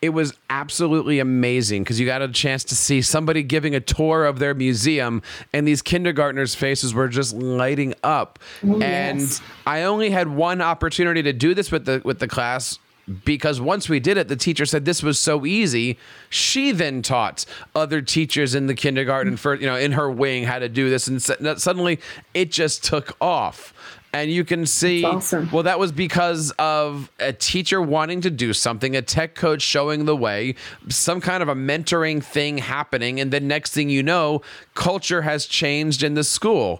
It 0.03 0.09
was 0.09 0.33
absolutely 0.49 1.19
amazing 1.19 1.83
because 1.83 1.97
you 1.97 2.05
got 2.05 2.21
a 2.21 2.27
chance 2.27 2.65
to 2.65 2.75
see 2.75 3.01
somebody 3.01 3.41
giving 3.41 3.73
a 3.73 3.79
tour 3.79 4.25
of 4.25 4.37
their 4.37 4.53
museum, 4.53 5.21
and 5.53 5.65
these 5.65 5.81
kindergartners' 5.81 6.53
faces 6.53 6.93
were 6.93 7.07
just 7.07 7.33
lighting 7.33 7.93
up. 8.03 8.37
Oh, 8.67 8.81
and 8.81 9.21
yes. 9.21 9.41
I 9.65 9.83
only 9.83 10.09
had 10.09 10.27
one 10.27 10.59
opportunity 10.59 11.23
to 11.23 11.31
do 11.31 11.53
this 11.53 11.71
with 11.71 11.85
the 11.85 12.01
with 12.03 12.19
the 12.19 12.27
class 12.27 12.79
because 13.25 13.59
once 13.59 13.87
we 13.87 13.99
did 13.99 14.17
it, 14.17 14.27
the 14.27 14.35
teacher 14.35 14.65
said 14.65 14.85
this 14.85 15.03
was 15.03 15.19
so 15.19 15.45
easy. 15.45 15.97
She 16.29 16.71
then 16.71 17.01
taught 17.01 17.45
other 17.75 18.01
teachers 18.01 18.55
in 18.55 18.67
the 18.67 18.75
kindergarten 18.75 19.37
for 19.37 19.55
you 19.55 19.65
know 19.65 19.77
in 19.77 19.93
her 19.93 20.11
wing 20.11 20.43
how 20.43 20.59
to 20.59 20.67
do 20.67 20.89
this, 20.89 21.07
and 21.07 21.21
suddenly 21.21 22.01
it 22.33 22.51
just 22.51 22.83
took 22.83 23.15
off. 23.21 23.73
And 24.13 24.29
you 24.29 24.45
can 24.45 24.67
see, 24.67 25.03
awesome. 25.03 25.49
well, 25.51 25.63
that 25.63 25.79
was 25.79 25.91
because 25.91 26.51
of 26.59 27.11
a 27.19 27.33
teacher 27.33 27.81
wanting 27.81 28.21
to 28.21 28.29
do 28.29 28.53
something, 28.53 28.95
a 28.95 29.01
tech 29.01 29.33
coach 29.33 29.63
showing 29.63 30.05
the 30.05 30.15
way, 30.15 30.53
some 30.87 31.19
kind 31.19 31.41
of 31.41 31.49
a 31.49 31.55
mentoring 31.55 32.23
thing 32.23 32.59
happening, 32.59 33.19
and 33.19 33.31
the 33.31 33.39
next 33.39 33.73
thing 33.73 33.89
you 33.89 34.03
know, 34.03 34.43
culture 34.75 35.23
has 35.23 35.47
changed 35.47 36.03
in 36.03 36.13
the 36.13 36.23
school. 36.23 36.79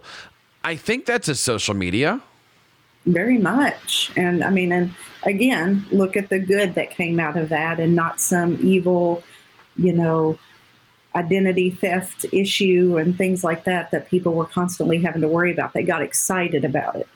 I 0.62 0.76
think 0.76 1.06
that's 1.06 1.26
a 1.26 1.34
social 1.34 1.74
media. 1.74 2.22
Very 3.04 3.38
much. 3.38 4.12
And 4.16 4.44
I 4.44 4.50
mean, 4.50 4.70
and 4.70 4.94
again, 5.24 5.84
look 5.90 6.16
at 6.16 6.28
the 6.28 6.38
good 6.38 6.76
that 6.76 6.90
came 6.90 7.18
out 7.18 7.36
of 7.36 7.48
that 7.48 7.80
and 7.80 7.96
not 7.96 8.20
some 8.20 8.58
evil, 8.62 9.24
you 9.76 9.92
know, 9.92 10.38
identity 11.16 11.70
theft 11.70 12.26
issue 12.32 12.96
and 12.96 13.18
things 13.18 13.42
like 13.42 13.64
that 13.64 13.90
that 13.90 14.08
people 14.08 14.34
were 14.34 14.46
constantly 14.46 15.02
having 15.02 15.20
to 15.22 15.28
worry 15.28 15.52
about. 15.52 15.72
They 15.72 15.82
got 15.82 16.00
excited 16.00 16.64
about 16.64 16.94
it 16.94 17.08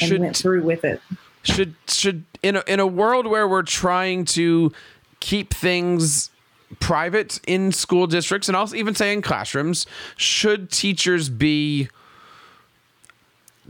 and 0.00 0.08
should, 0.08 0.20
went 0.20 0.36
through 0.36 0.62
with 0.62 0.84
it. 0.84 1.00
Should 1.42 1.74
should 1.88 2.24
in 2.42 2.56
a, 2.56 2.64
in 2.66 2.80
a 2.80 2.86
world 2.86 3.26
where 3.26 3.48
we're 3.48 3.62
trying 3.62 4.24
to 4.26 4.72
keep 5.20 5.52
things 5.52 6.30
private 6.78 7.40
in 7.46 7.72
school 7.72 8.06
districts 8.06 8.48
and 8.48 8.56
also 8.56 8.76
even 8.76 8.94
say 8.94 9.12
in 9.12 9.22
classrooms, 9.22 9.86
should 10.16 10.70
teachers 10.70 11.28
be 11.28 11.88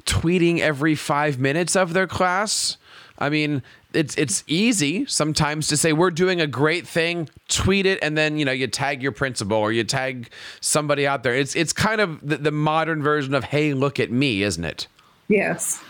tweeting 0.05 0.59
every 0.59 0.95
five 0.95 1.39
minutes 1.39 1.77
of 1.77 1.93
their 1.93 2.07
class. 2.07 2.77
I 3.19 3.29
mean, 3.29 3.63
it's 3.93 4.15
it's 4.17 4.45
easy 4.47 5.05
sometimes 5.07 5.69
to 5.69 5.77
say 5.77 5.93
we're 5.93 6.11
doing 6.11 6.41
a 6.41 6.47
great 6.47 6.87
thing, 6.87 7.29
tweet 7.49 7.87
it, 7.87 7.99
and 8.03 8.17
then 8.17 8.39
you 8.39 8.45
know 8.45 8.53
you 8.53 8.67
tag 8.67 9.03
your 9.03 9.13
principal 9.13 9.59
or 9.59 9.73
you 9.73 9.85
tag 9.85 10.31
somebody 10.61 11.07
out 11.07 11.23
there. 11.23 11.35
It's 11.35 11.55
it's 11.55 11.73
kind 11.73 12.01
of 12.01 12.27
the, 12.27 12.39
the 12.39 12.51
modern 12.51 13.03
version 13.03 13.35
of 13.35 13.45
hey, 13.45 13.75
look 13.75 14.01
at 14.01 14.11
me, 14.11 14.43
isn't 14.43 14.65
it? 14.65 14.87
Yes. 15.29 15.83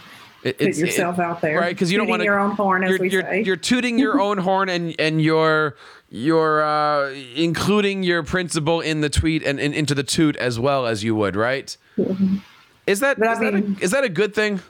It, 0.42 0.58
Put 0.58 0.76
yourself 0.76 1.18
it, 1.18 1.22
out 1.22 1.40
there, 1.42 1.58
right? 1.58 1.74
Because 1.74 1.92
you 1.92 1.98
don't 1.98 2.08
want 2.08 2.22
your 2.22 2.40
own 2.40 2.52
horn, 2.52 2.82
as 2.82 2.90
you're, 2.90 2.98
we 2.98 3.10
you're, 3.10 3.22
say. 3.22 3.42
You're 3.42 3.56
tooting 3.56 3.98
your 3.98 4.20
own 4.20 4.38
horn, 4.48 4.70
and 4.70 4.94
and 4.98 5.20
you're 5.20 5.76
you're 6.08 6.62
uh, 6.62 7.10
including 7.34 8.02
your 8.02 8.22
principal 8.22 8.80
in 8.80 9.00
the 9.00 9.08
tweet 9.08 9.44
and, 9.44 9.60
and, 9.60 9.72
into 9.72 9.94
the 9.94 10.02
toot 10.02 10.36
as 10.36 10.58
well 10.58 10.86
as 10.86 11.04
you 11.04 11.14
would, 11.14 11.36
right? 11.36 11.76
Mm-hmm. 11.96 12.38
Is 12.86 13.00
that, 13.00 13.18
is, 13.18 13.38
mean, 13.38 13.52
that 13.52 13.80
a, 13.80 13.84
is 13.84 13.90
that 13.92 14.02
a 14.02 14.08
good 14.08 14.34
thing? 14.34 14.60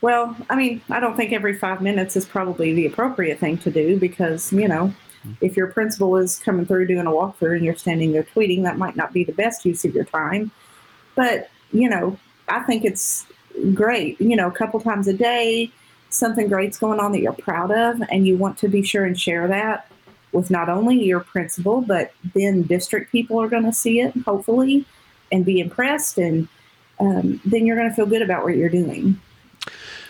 Well, 0.00 0.36
I 0.50 0.56
mean, 0.56 0.82
I 0.90 0.98
don't 0.98 1.16
think 1.16 1.32
every 1.32 1.56
five 1.56 1.80
minutes 1.80 2.16
is 2.16 2.26
probably 2.26 2.74
the 2.74 2.86
appropriate 2.86 3.38
thing 3.38 3.58
to 3.58 3.70
do 3.70 3.98
because, 4.00 4.52
you 4.52 4.66
know, 4.66 4.92
if 5.40 5.56
your 5.56 5.68
principal 5.68 6.16
is 6.16 6.40
coming 6.40 6.66
through 6.66 6.88
doing 6.88 7.06
a 7.06 7.10
walkthrough 7.10 7.54
and 7.54 7.64
you're 7.64 7.76
standing 7.76 8.10
there 8.10 8.24
tweeting, 8.24 8.64
that 8.64 8.78
might 8.78 8.96
not 8.96 9.12
be 9.12 9.22
the 9.22 9.32
best 9.32 9.64
use 9.64 9.84
of 9.84 9.94
your 9.94 10.04
time. 10.04 10.50
But, 11.14 11.48
you 11.70 11.88
know, 11.88 12.18
I 12.48 12.64
think 12.64 12.84
it's 12.84 13.26
great. 13.74 14.20
You 14.20 14.36
know, 14.36 14.48
a 14.48 14.52
couple 14.52 14.80
times 14.80 15.08
a 15.08 15.12
day, 15.12 15.70
something 16.10 16.48
great's 16.48 16.78
going 16.78 17.00
on 17.00 17.12
that 17.12 17.20
you're 17.20 17.32
proud 17.32 17.70
of, 17.70 18.02
and 18.10 18.26
you 18.26 18.36
want 18.36 18.58
to 18.58 18.68
be 18.68 18.82
sure 18.82 19.04
and 19.04 19.18
share 19.18 19.48
that 19.48 19.88
with 20.32 20.50
not 20.50 20.68
only 20.68 21.02
your 21.02 21.20
principal, 21.20 21.82
but 21.82 22.12
then 22.34 22.62
district 22.62 23.12
people 23.12 23.40
are 23.40 23.48
going 23.48 23.64
to 23.64 23.72
see 23.72 24.00
it, 24.00 24.14
hopefully, 24.24 24.86
and 25.30 25.44
be 25.44 25.60
impressed 25.60 26.18
and 26.18 26.48
um, 27.02 27.40
then 27.44 27.66
you're 27.66 27.76
going 27.76 27.88
to 27.88 27.94
feel 27.94 28.06
good 28.06 28.22
about 28.22 28.44
what 28.44 28.56
you're 28.56 28.68
doing. 28.68 29.20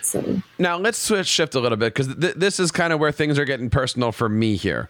So 0.02 0.42
now 0.58 0.76
let's 0.76 0.98
switch 0.98 1.26
shift 1.26 1.54
a 1.54 1.60
little 1.60 1.78
bit 1.78 1.94
because 1.94 2.14
th- 2.14 2.34
this 2.34 2.60
is 2.60 2.70
kind 2.70 2.92
of 2.92 3.00
where 3.00 3.12
things 3.12 3.38
are 3.38 3.44
getting 3.44 3.70
personal 3.70 4.12
for 4.12 4.28
me 4.28 4.56
here. 4.56 4.88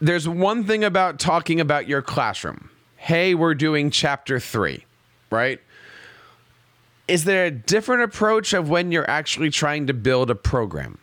There's 0.00 0.28
one 0.28 0.64
thing 0.64 0.84
about 0.84 1.18
talking 1.18 1.60
about 1.60 1.88
your 1.88 2.02
classroom. 2.02 2.70
Hey, 2.96 3.34
we're 3.34 3.54
doing 3.54 3.90
chapter 3.90 4.38
three, 4.38 4.84
right? 5.30 5.60
Is 7.08 7.24
there 7.24 7.44
a 7.44 7.50
different 7.50 8.02
approach 8.02 8.52
of 8.52 8.70
when 8.70 8.92
you're 8.92 9.10
actually 9.10 9.50
trying 9.50 9.88
to 9.88 9.94
build 9.94 10.30
a 10.30 10.34
program? 10.34 10.98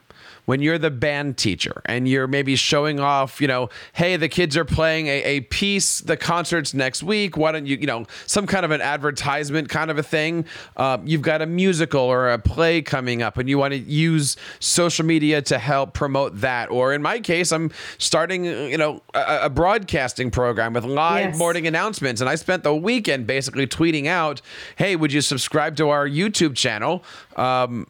When 0.50 0.64
you're 0.64 0.80
the 0.80 0.90
band 0.90 1.38
teacher 1.38 1.80
and 1.86 2.08
you're 2.08 2.26
maybe 2.26 2.56
showing 2.56 3.00
off, 3.00 3.40
you 3.40 3.48
know, 3.48 3.70
hey, 3.94 4.18
the 4.18 4.28
kids 4.28 4.58
are 4.58 4.66
playing 4.66 5.06
a, 5.06 5.22
a 5.24 5.42
piece, 5.42 6.00
the 6.00 6.18
concert's 6.18 6.74
next 6.74 7.04
week. 7.04 7.38
Why 7.38 7.52
don't 7.52 7.68
you, 7.68 7.78
you 7.78 7.86
know, 7.86 8.08
some 8.26 8.48
kind 8.48 8.66
of 8.66 8.72
an 8.72 8.82
advertisement 8.82 9.70
kind 9.70 9.92
of 9.92 10.00
a 10.00 10.02
thing. 10.02 10.46
Uh, 10.76 10.98
you've 11.06 11.22
got 11.22 11.44
a 11.44 11.46
musical 11.46 12.02
or 12.02 12.32
a 12.32 12.40
play 12.40 12.82
coming 12.82 13.22
up 13.22 13.38
and 13.38 13.48
you 13.48 13.60
want 13.60 13.74
to 13.74 13.78
use 13.78 14.38
social 14.60 15.06
media 15.06 15.40
to 15.44 15.60
help 15.60 15.94
promote 15.94 16.42
that. 16.42 16.72
Or 16.72 16.94
in 16.96 17.04
my 17.04 17.20
case, 17.20 17.52
I'm 17.52 17.70
starting, 18.00 18.46
you 18.46 18.78
know, 18.80 19.04
a, 19.14 19.42
a 19.44 19.50
broadcasting 19.52 20.32
program 20.32 20.74
with 20.74 20.84
live 20.84 21.26
Yes. 21.30 21.38
morning 21.38 21.68
announcements. 21.68 22.22
And 22.22 22.30
I 22.30 22.34
spent 22.34 22.64
the 22.64 22.74
weekend 22.76 23.28
basically 23.28 23.68
tweeting 23.68 24.08
out, 24.08 24.42
hey, 24.78 24.96
would 24.96 25.14
you 25.14 25.22
subscribe 25.22 25.76
to 25.76 25.90
our 25.90 26.10
YouTube 26.10 26.56
channel? 26.56 27.04
Um, 27.36 27.86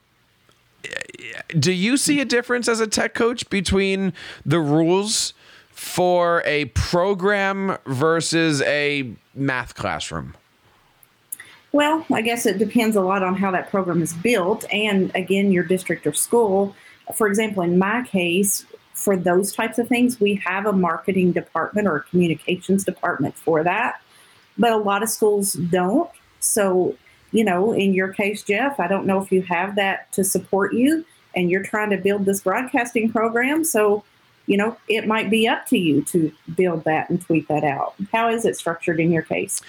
do 1.58 1.72
you 1.72 1.98
see 1.98 2.20
a 2.20 2.26
difference 2.26 2.68
as 2.68 2.80
a 2.80 2.88
tech 2.88 3.14
coach 3.14 3.50
between 3.50 4.14
the 4.46 4.60
rules 4.60 5.34
for 5.72 6.44
a 6.46 6.66
program 6.66 7.78
versus 7.86 8.62
a 8.64 9.14
math 9.34 9.76
classroom? 9.76 10.36
Well, 11.72 12.06
I 12.12 12.22
guess 12.22 12.46
it 12.46 12.58
depends 12.58 12.96
a 12.96 13.02
lot 13.02 13.24
on 13.24 13.36
how 13.36 13.52
that 13.52 13.70
program 13.70 14.02
is 14.02 14.14
built 14.14 14.66
and 14.74 15.12
again, 15.16 15.52
your 15.52 15.64
district 15.64 16.08
or 16.08 16.14
school. 16.14 16.76
For 17.14 17.28
example, 17.28 17.64
in 17.64 17.78
my 17.78 18.04
case, 18.04 18.66
for 18.94 19.16
those 19.16 19.54
types 19.54 19.78
of 19.78 19.88
things, 19.88 20.20
we 20.20 20.36
have 20.46 20.66
a 20.66 20.74
marketing 20.74 21.32
department 21.32 21.88
or 21.88 21.98
a 21.98 22.02
communications 22.02 22.84
department 22.84 23.36
for 23.36 23.64
that. 23.64 24.02
But 24.58 24.74
a 24.74 24.78
lot 24.78 25.04
of 25.04 25.10
schools 25.10 25.54
don't. 25.54 26.10
So, 26.40 26.96
you 27.32 27.44
know, 27.44 27.72
in 27.72 27.94
your 27.94 28.10
case, 28.10 28.44
Jeff, 28.44 28.80
I 28.80 28.88
don't 28.88 29.06
know 29.06 29.22
if 29.22 29.32
you 29.32 29.42
have 29.44 29.76
that 29.76 30.12
to 30.14 30.24
support 30.24 30.74
you 30.74 31.06
and 31.36 31.50
you're 31.50 31.64
trying 31.64 31.92
to 31.92 31.98
build 31.98 32.26
this 32.26 32.42
broadcasting 32.42 33.12
program. 33.12 33.64
So, 33.64 34.04
you 34.48 34.58
know, 34.58 34.78
it 34.88 35.08
might 35.08 35.30
be 35.30 35.48
up 35.48 35.68
to 35.68 35.78
you 35.78 36.02
to 36.06 36.32
build 36.56 36.84
that 36.86 37.10
and 37.10 37.22
tweet 37.22 37.48
that 37.48 37.64
out. 37.64 37.94
How 38.12 38.30
is 38.30 38.46
it 38.46 38.58
structured 38.58 39.00
in 39.00 39.12
your 39.12 39.22
case? 39.22 39.62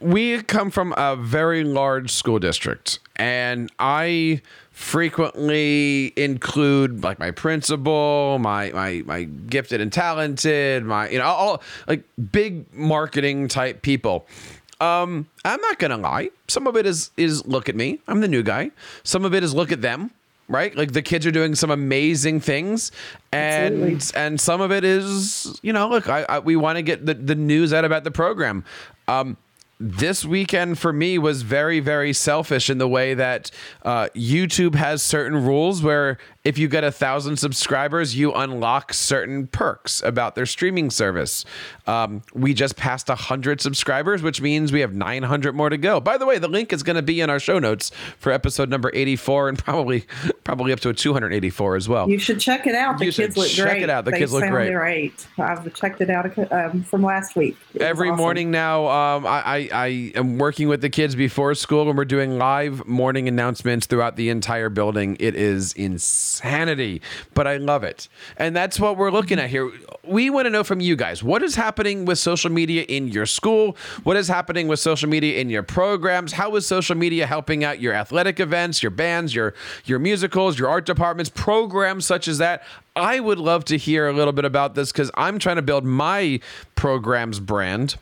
we 0.00 0.42
come 0.42 0.70
from 0.70 0.92
a 0.96 1.16
very 1.16 1.64
large 1.64 2.10
school 2.10 2.38
district 2.38 2.98
and 3.16 3.70
i 3.78 4.40
frequently 4.70 6.12
include 6.16 7.02
like 7.02 7.18
my 7.18 7.30
principal 7.30 8.38
my 8.40 8.70
my 8.72 9.02
my 9.06 9.22
gifted 9.24 9.80
and 9.80 9.92
talented 9.92 10.84
my 10.84 11.08
you 11.08 11.18
know 11.18 11.24
all 11.24 11.62
like 11.86 12.02
big 12.32 12.72
marketing 12.74 13.46
type 13.46 13.82
people 13.82 14.26
um 14.80 15.26
i'm 15.44 15.60
not 15.60 15.78
gonna 15.78 15.96
lie. 15.96 16.30
Some 16.48 16.66
of 16.66 16.76
it 16.76 16.86
is 16.86 17.10
is 17.16 17.46
look 17.46 17.68
at 17.68 17.76
me. 17.76 18.00
I'm 18.08 18.20
the 18.20 18.28
new 18.28 18.42
guy. 18.42 18.70
Some 19.02 19.24
of 19.24 19.34
it 19.34 19.42
is 19.42 19.54
look 19.54 19.72
at 19.72 19.82
them 19.82 20.10
right? 20.46 20.76
Like 20.76 20.92
the 20.92 21.00
kids 21.00 21.24
are 21.26 21.30
doing 21.30 21.54
some 21.54 21.70
amazing 21.70 22.40
things. 22.40 22.92
And 23.32 23.82
Absolutely. 23.82 24.20
and 24.20 24.40
some 24.40 24.60
of 24.60 24.72
it 24.72 24.84
is 24.84 25.58
you 25.62 25.72
know 25.72 25.88
look 25.88 26.08
i, 26.08 26.22
I 26.28 26.38
we 26.40 26.56
want 26.56 26.76
to 26.76 26.82
get 26.82 27.06
the, 27.06 27.14
the 27.14 27.34
news 27.34 27.72
out 27.72 27.84
about 27.84 28.04
the 28.04 28.10
program. 28.10 28.64
Um 29.08 29.36
this 29.80 30.24
weekend 30.24 30.78
for 30.78 30.92
me 30.92 31.18
was 31.18 31.42
very 31.42 31.80
very 31.80 32.12
selfish 32.12 32.70
in 32.70 32.78
the 32.78 32.86
way 32.86 33.12
that 33.12 33.50
uh, 33.82 34.08
youtube 34.14 34.76
has 34.76 35.02
certain 35.02 35.44
rules 35.44 35.82
where 35.82 36.16
if 36.44 36.58
you 36.58 36.68
get 36.68 36.84
a 36.84 36.92
thousand 36.92 37.36
subscribers 37.38 38.14
you 38.16 38.32
unlock 38.32 38.92
certain 38.92 39.46
perks 39.46 40.02
about 40.02 40.34
their 40.34 40.46
streaming 40.46 40.90
service 40.90 41.44
um, 41.86 42.22
we 42.34 42.52
just 42.54 42.76
passed 42.76 43.08
a 43.08 43.14
hundred 43.14 43.60
subscribers 43.60 44.22
which 44.22 44.40
means 44.40 44.70
we 44.72 44.80
have 44.80 44.92
900 44.94 45.54
more 45.54 45.70
to 45.70 45.76
go 45.78 46.00
by 46.00 46.16
the 46.18 46.26
way 46.26 46.38
the 46.38 46.48
link 46.48 46.72
is 46.72 46.82
going 46.82 46.96
to 46.96 47.02
be 47.02 47.20
in 47.20 47.30
our 47.30 47.40
show 47.40 47.58
notes 47.58 47.90
for 48.18 48.30
episode 48.32 48.68
number 48.68 48.90
84 48.94 49.48
and 49.48 49.58
probably 49.58 50.04
probably 50.44 50.72
up 50.72 50.80
to 50.80 50.90
a 50.90 50.94
284 50.94 51.76
as 51.76 51.88
well 51.88 52.08
You 52.08 52.18
should 52.18 52.38
check 52.40 52.66
it 52.66 52.74
out. 52.74 52.98
The 52.98 53.06
You 53.06 53.10
should 53.12 53.24
kids 53.26 53.36
look 53.36 53.48
check 53.48 53.70
great. 53.70 53.82
it 53.82 53.90
out. 53.90 54.04
The 54.04 54.10
They 54.10 54.18
kids 54.18 54.32
look 54.32 54.46
great. 54.50 54.72
great. 54.72 55.26
I've 55.38 55.72
checked 55.74 56.00
it 56.02 56.10
out 56.10 56.36
um, 56.52 56.82
from 56.82 57.02
last 57.02 57.34
week. 57.36 57.56
It 57.74 57.80
every 57.82 58.08
awesome. 58.10 58.18
morning 58.18 58.50
now 58.50 58.86
um, 58.88 59.26
I, 59.26 59.42
I, 59.44 59.68
I 59.72 59.86
am 60.14 60.36
working 60.38 60.68
with 60.68 60.82
the 60.82 60.90
kids 60.90 61.14
before 61.14 61.54
school 61.54 61.88
and 61.88 61.96
we're 61.96 62.04
doing 62.04 62.36
live 62.38 62.86
morning 62.86 63.26
announcements 63.28 63.86
throughout 63.86 64.16
the 64.16 64.28
entire 64.28 64.68
building 64.68 65.16
it 65.20 65.34
is 65.34 65.72
insanity 66.40 67.00
but 67.34 67.46
i 67.46 67.56
love 67.56 67.84
it. 67.84 68.08
And 68.36 68.54
that's 68.54 68.78
what 68.78 68.96
we're 68.96 69.10
looking 69.10 69.38
at 69.38 69.50
here. 69.50 69.70
We 70.04 70.30
want 70.30 70.46
to 70.46 70.50
know 70.50 70.64
from 70.64 70.80
you 70.80 70.96
guys 70.96 71.22
what 71.22 71.42
is 71.42 71.54
happening 71.54 72.04
with 72.04 72.18
social 72.18 72.50
media 72.50 72.82
in 72.82 73.08
your 73.08 73.26
school? 73.26 73.76
What 74.02 74.16
is 74.16 74.28
happening 74.28 74.68
with 74.68 74.80
social 74.80 75.08
media 75.08 75.40
in 75.40 75.50
your 75.50 75.62
programs? 75.62 76.32
How 76.32 76.54
is 76.56 76.66
social 76.66 76.96
media 76.96 77.26
helping 77.26 77.64
out 77.64 77.80
your 77.80 77.94
athletic 77.94 78.40
events 78.40 78.82
your 78.82 78.90
bands 78.90 79.34
your 79.34 79.54
your 79.84 79.98
musicals 79.98 80.58
your 80.58 80.68
art 80.68 80.86
departments 80.86 81.30
programs 81.30 82.04
such 82.04 82.28
as 82.28 82.38
that? 82.38 82.62
I 82.96 83.18
would 83.20 83.38
love 83.38 83.64
to 83.66 83.76
hear 83.76 84.06
a 84.06 84.12
little 84.12 84.32
bit 84.32 84.44
about 84.44 84.74
this 84.74 84.92
because 84.92 85.10
i'm 85.14 85.38
trying 85.38 85.56
to 85.56 85.62
build 85.62 85.84
my 85.84 86.40
program's 86.74 87.40
brand 87.40 87.96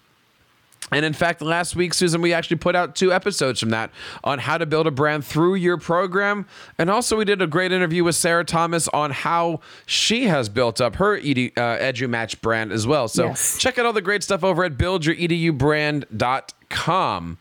and 0.92 1.05
in 1.05 1.12
fact, 1.12 1.42
last 1.42 1.74
week, 1.76 1.94
Susan, 1.94 2.20
we 2.22 2.33
actually 2.33 2.57
put 2.59 2.76
out 2.76 2.94
two 2.94 3.12
episodes 3.12 3.59
from 3.61 3.70
that 3.70 3.90
on 4.22 4.38
how 4.38 4.59
to 4.59 4.66
build 4.66 4.87
a 4.87 4.90
brand 4.90 5.24
through 5.24 5.55
your 5.55 5.78
program. 5.78 6.46
And 6.78 6.90
also, 6.90 7.16
we 7.16 7.24
did 7.24 7.40
a 7.42 7.46
great 7.46 7.72
interview 7.72 8.05
with 8.05 8.14
Sarah 8.14 8.44
Thomas 8.44 8.88
on 8.88 9.11
how 9.11 9.61
she 9.87 10.26
has 10.26 10.48
built 10.48 10.81
up 10.81 10.96
her 10.96 11.18
Edu, 11.18 11.50
uh, 11.57 11.78
EduMatch 11.78 12.40
brand 12.40 12.72
as 12.72 12.87
well. 12.87 13.09
So 13.09 13.26
Yes. 13.26 13.59
check 13.59 13.78
out 13.78 13.87
all 13.87 13.92
the 13.92 14.00
great 14.02 14.22
stuff 14.22 14.44
over 14.44 14.64
at 14.64 14.76
buildyouredubrand.com. 14.78 17.38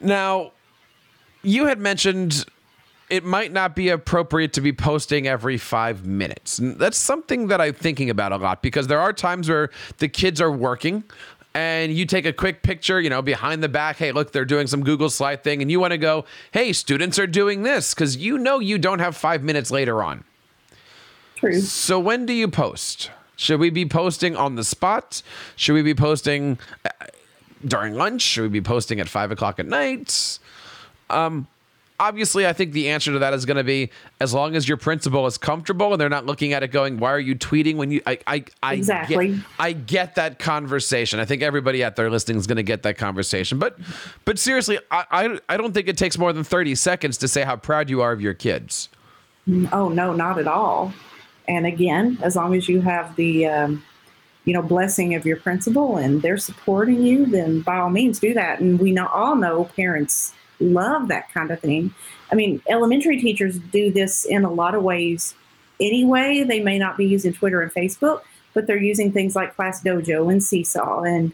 Now, 0.00 0.52
you 1.42 1.66
had 1.66 1.78
mentioned 1.78 2.44
it 3.10 3.22
might 3.22 3.52
not 3.52 3.76
be 3.76 3.90
appropriate 3.90 4.54
to 4.54 4.62
be 4.62 4.72
posting 4.72 5.28
every 5.28 5.58
five 5.58 6.06
minutes. 6.06 6.58
That's 6.62 6.96
something 6.96 7.48
that 7.48 7.60
I'm 7.60 7.74
thinking 7.74 8.08
about 8.08 8.32
a 8.32 8.38
lot 8.38 8.62
because 8.62 8.86
there 8.86 8.98
are 8.98 9.12
times 9.12 9.46
where 9.48 9.68
the 9.98 10.08
kids 10.08 10.40
are 10.40 10.50
working 10.50 11.04
and 11.54 11.92
you 11.92 12.04
take 12.04 12.26
a 12.26 12.32
quick 12.32 12.62
picture, 12.62 13.00
you 13.00 13.08
know, 13.08 13.22
behind 13.22 13.62
the 13.62 13.68
back. 13.68 13.96
Hey, 13.96 14.10
look, 14.10 14.32
they're 14.32 14.44
doing 14.44 14.66
some 14.66 14.82
Google 14.82 15.08
slide 15.08 15.44
thing. 15.44 15.62
And 15.62 15.70
you 15.70 15.78
want 15.78 15.92
to 15.92 15.98
go, 15.98 16.24
hey, 16.50 16.72
students 16.72 17.18
are 17.18 17.28
doing 17.28 17.62
this 17.62 17.94
because 17.94 18.16
you 18.16 18.38
know 18.38 18.58
you 18.58 18.76
don't 18.76 18.98
have 18.98 19.16
five 19.16 19.42
minutes 19.42 19.70
later 19.70 20.02
on. 20.02 20.24
True. 21.36 21.60
So 21.60 22.00
when 22.00 22.26
do 22.26 22.32
you 22.32 22.48
post? 22.48 23.10
Should 23.36 23.60
we 23.60 23.70
be 23.70 23.86
posting 23.86 24.36
on 24.36 24.56
the 24.56 24.64
spot? 24.64 25.22
Should 25.56 25.74
we 25.74 25.82
be 25.82 25.94
posting 25.94 26.58
uh, 26.84 26.90
during 27.66 27.94
lunch? 27.94 28.22
Should 28.22 28.42
we 28.42 28.48
be 28.48 28.60
posting 28.60 29.00
at 29.00 29.08
five 29.08 29.30
o'clock 29.30 29.58
at 29.58 29.66
night? 29.66 30.38
Um, 31.10 31.46
obviously, 31.98 32.46
I 32.46 32.52
think 32.52 32.72
the 32.72 32.88
answer 32.88 33.12
to 33.12 33.18
that 33.20 33.34
is 33.34 33.44
going 33.44 33.56
to 33.56 33.64
be 33.64 33.90
as 34.20 34.34
long 34.34 34.56
as 34.56 34.68
your 34.68 34.76
principal 34.76 35.26
is 35.26 35.38
comfortable 35.38 35.92
and 35.92 36.00
they're 36.00 36.08
not 36.08 36.26
looking 36.26 36.52
at 36.52 36.62
it 36.62 36.68
going, 36.68 36.98
"Why 36.98 37.12
are 37.12 37.20
you 37.20 37.34
tweeting 37.34 37.76
when 37.76 37.90
you?" 37.90 38.02
I, 38.06 38.18
I, 38.26 38.44
I 38.62 38.74
Exactly. 38.74 39.32
Get, 39.32 39.44
I 39.58 39.72
get 39.72 40.14
that 40.16 40.38
conversation. 40.38 41.20
I 41.20 41.24
think 41.24 41.42
everybody 41.42 41.84
out 41.84 41.96
there 41.96 42.10
listening 42.10 42.38
is 42.38 42.46
going 42.46 42.56
to 42.56 42.62
get 42.62 42.82
that 42.82 42.98
conversation. 42.98 43.58
But, 43.58 43.78
but 44.24 44.38
seriously, 44.38 44.78
I, 44.90 45.04
I, 45.10 45.38
I 45.48 45.56
don't 45.56 45.72
think 45.72 45.88
it 45.88 45.96
takes 45.96 46.18
more 46.18 46.32
than 46.32 46.44
thirty 46.44 46.74
seconds 46.74 47.18
to 47.18 47.28
say 47.28 47.42
how 47.42 47.56
proud 47.56 47.88
you 47.88 48.00
are 48.00 48.12
of 48.12 48.20
your 48.20 48.34
kids. 48.34 48.88
Oh 49.72 49.88
no, 49.88 50.12
not 50.12 50.38
at 50.38 50.46
all. 50.46 50.92
And 51.46 51.66
again, 51.66 52.18
as 52.22 52.36
long 52.36 52.54
as 52.54 52.68
you 52.68 52.80
have 52.80 53.14
the 53.16 53.46
um, 53.46 53.84
you 54.44 54.54
know 54.54 54.62
blessing 54.62 55.14
of 55.14 55.26
your 55.26 55.36
principal 55.36 55.96
and 55.98 56.22
they're 56.22 56.38
supporting 56.38 57.02
you, 57.02 57.26
then 57.26 57.60
by 57.60 57.78
all 57.78 57.90
means 57.90 58.18
do 58.18 58.34
that. 58.34 58.60
And 58.60 58.78
we 58.78 58.92
know 58.92 59.06
all 59.08 59.36
know 59.36 59.64
parents 59.76 60.32
love 60.60 61.08
that 61.08 61.32
kind 61.32 61.50
of 61.50 61.60
thing. 61.60 61.94
I 62.30 62.34
mean, 62.34 62.62
elementary 62.68 63.20
teachers 63.20 63.58
do 63.58 63.90
this 63.90 64.24
in 64.24 64.44
a 64.44 64.50
lot 64.50 64.74
of 64.74 64.82
ways 64.82 65.34
anyway. 65.80 66.44
They 66.44 66.60
may 66.60 66.78
not 66.78 66.96
be 66.96 67.06
using 67.06 67.32
Twitter 67.32 67.60
and 67.62 67.72
Facebook, 67.72 68.22
but 68.52 68.66
they're 68.66 68.76
using 68.76 69.12
things 69.12 69.36
like 69.36 69.56
Class 69.56 69.82
Dojo 69.82 70.30
and 70.30 70.42
Seesaw 70.42 71.02
and 71.02 71.32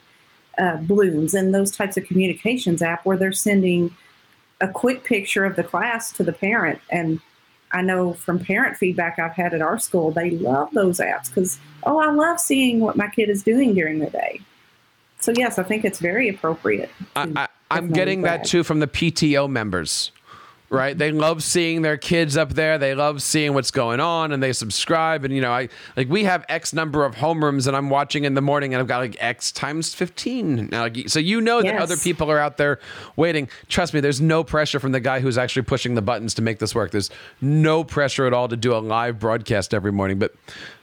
uh, 0.59 0.79
Bloomz 0.79 1.35
and 1.35 1.55
those 1.55 1.71
types 1.71 1.97
of 1.97 2.05
communications 2.05 2.83
app 2.83 3.05
where 3.07 3.17
they're 3.17 3.33
sending 3.33 3.95
a 4.61 4.69
quick 4.69 5.05
picture 5.05 5.45
of 5.45 5.57
the 5.57 5.65
class 5.65 6.13
to 6.13 6.23
the 6.23 6.33
parent 6.33 6.81
and 6.91 7.21
I 7.73 7.83
know 7.83 8.15
from 8.15 8.39
parent 8.39 8.77
feedback 8.77 9.19
I've 9.19 9.33
had 9.33 9.55
at 9.55 9.63
our 9.63 9.79
school, 9.79 10.11
they 10.11 10.31
love 10.31 10.71
those 10.73 10.99
apps 10.99 11.29
because, 11.29 11.59
oh, 11.85 12.01
I 12.01 12.11
love 12.11 12.41
seeing 12.41 12.81
what 12.81 12.97
my 12.97 13.09
kid 13.09 13.29
is 13.29 13.43
doing 13.43 13.75
during 13.75 14.01
the 14.01 14.11
day. 14.11 14.41
So, 15.21 15.33
yes, 15.37 15.59
I 15.59 15.63
think 15.63 15.85
it's 15.85 16.01
very 16.01 16.29
appropriate. 16.29 16.91
I, 17.15 17.49
I'm 17.71 17.91
getting 17.91 18.23
that 18.23 18.45
too 18.45 18.65
from 18.65 18.81
the 18.81 18.87
PTO 18.87 19.49
members, 19.49 20.13
right? 20.69 20.97
They 20.97 21.13
love 21.13 21.43
seeing 21.43 21.83
their 21.83 21.97
kids 21.97 22.37
up 22.37 22.55
there. 22.55 22.79
They 22.79 22.95
love 22.95 23.23
seeing 23.23 23.55
what's 23.55 23.71
going 23.71 24.01
on, 24.01 24.33
and 24.33 24.43
they 24.43 24.53
subscribe. 24.53 25.25
And 25.25 25.35
you 25.35 25.41
know, 25.41 25.53
I 25.53 25.69
like 25.97 26.09
we 26.09 26.25
have 26.25 26.45
X 26.49 26.73
number 26.73 27.05
of 27.05 27.17
homerooms, 27.17 27.67
and 27.67 27.77
I'm 27.77 27.91
watching 27.91 28.25
in 28.25 28.35
the 28.35 28.41
morning, 28.41 28.75
and 28.75 28.81
I've 28.81 28.89
got 28.89 28.99
like 28.99 29.17
X 29.21 29.53
times 29.53 29.95
15. 29.95 30.71
Now, 30.71 30.83
like, 30.83 31.09
so 31.09 31.19
you 31.19 31.41
know 31.41 31.63
that 31.63 31.77
other 31.77 31.97
people 31.97 32.31
are 32.31 32.39
out 32.39 32.57
there 32.57 32.81
waiting. 33.17 33.49
Trust 33.69 33.95
me, 33.95 34.01
there's 34.01 34.21
no 34.21 34.43
pressure 34.43 34.81
from 34.81 34.93
the 34.93 35.01
guy 35.01 35.21
who's 35.21 35.39
actually 35.39 35.63
pushing 35.63 35.95
the 35.95 36.03
buttons 36.03 36.35
to 36.35 36.43
make 36.43 36.59
this 36.59 36.75
work. 36.75 36.91
There's 36.91 37.11
no 37.41 37.85
pressure 37.85 38.27
at 38.27 38.33
all 38.33 38.49
to 38.49 38.57
do 38.57 38.75
a 38.75 38.79
live 38.79 39.19
broadcast 39.19 39.75
every 39.75 39.93
morning. 39.93 40.19
But, 40.19 40.35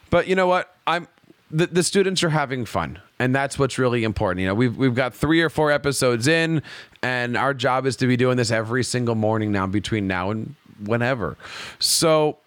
but 0.10 0.28
you 0.28 0.36
know 0.36 0.47
what? 0.47 0.73
I'm 0.86 1.08
the, 1.49 1.67
the 1.67 1.83
students 1.83 2.23
are 2.23 2.29
having 2.29 2.65
fun 2.65 2.99
and 3.19 3.33
that's 3.33 3.57
what's 3.57 3.77
really 3.77 4.03
important 4.03 4.41
you 4.41 4.47
know 4.47 4.53
we've, 4.53 4.75
we've 4.77 4.95
got 4.95 5.13
three 5.13 5.41
or 5.41 5.49
four 5.49 5.71
episodes 5.71 6.27
in 6.27 6.62
and 7.01 7.38
our 7.38 7.53
job 7.53 7.86
is 7.86 7.95
to 7.95 8.07
be 8.07 8.17
doing 8.17 8.38
this 8.38 8.51
every 8.51 8.83
single 8.83 9.15
morning 9.15 9.51
now 9.51 9.65
between 9.65 10.07
now 10.07 10.29
and 10.29 10.55
whenever 10.83 11.38
so 11.79 12.38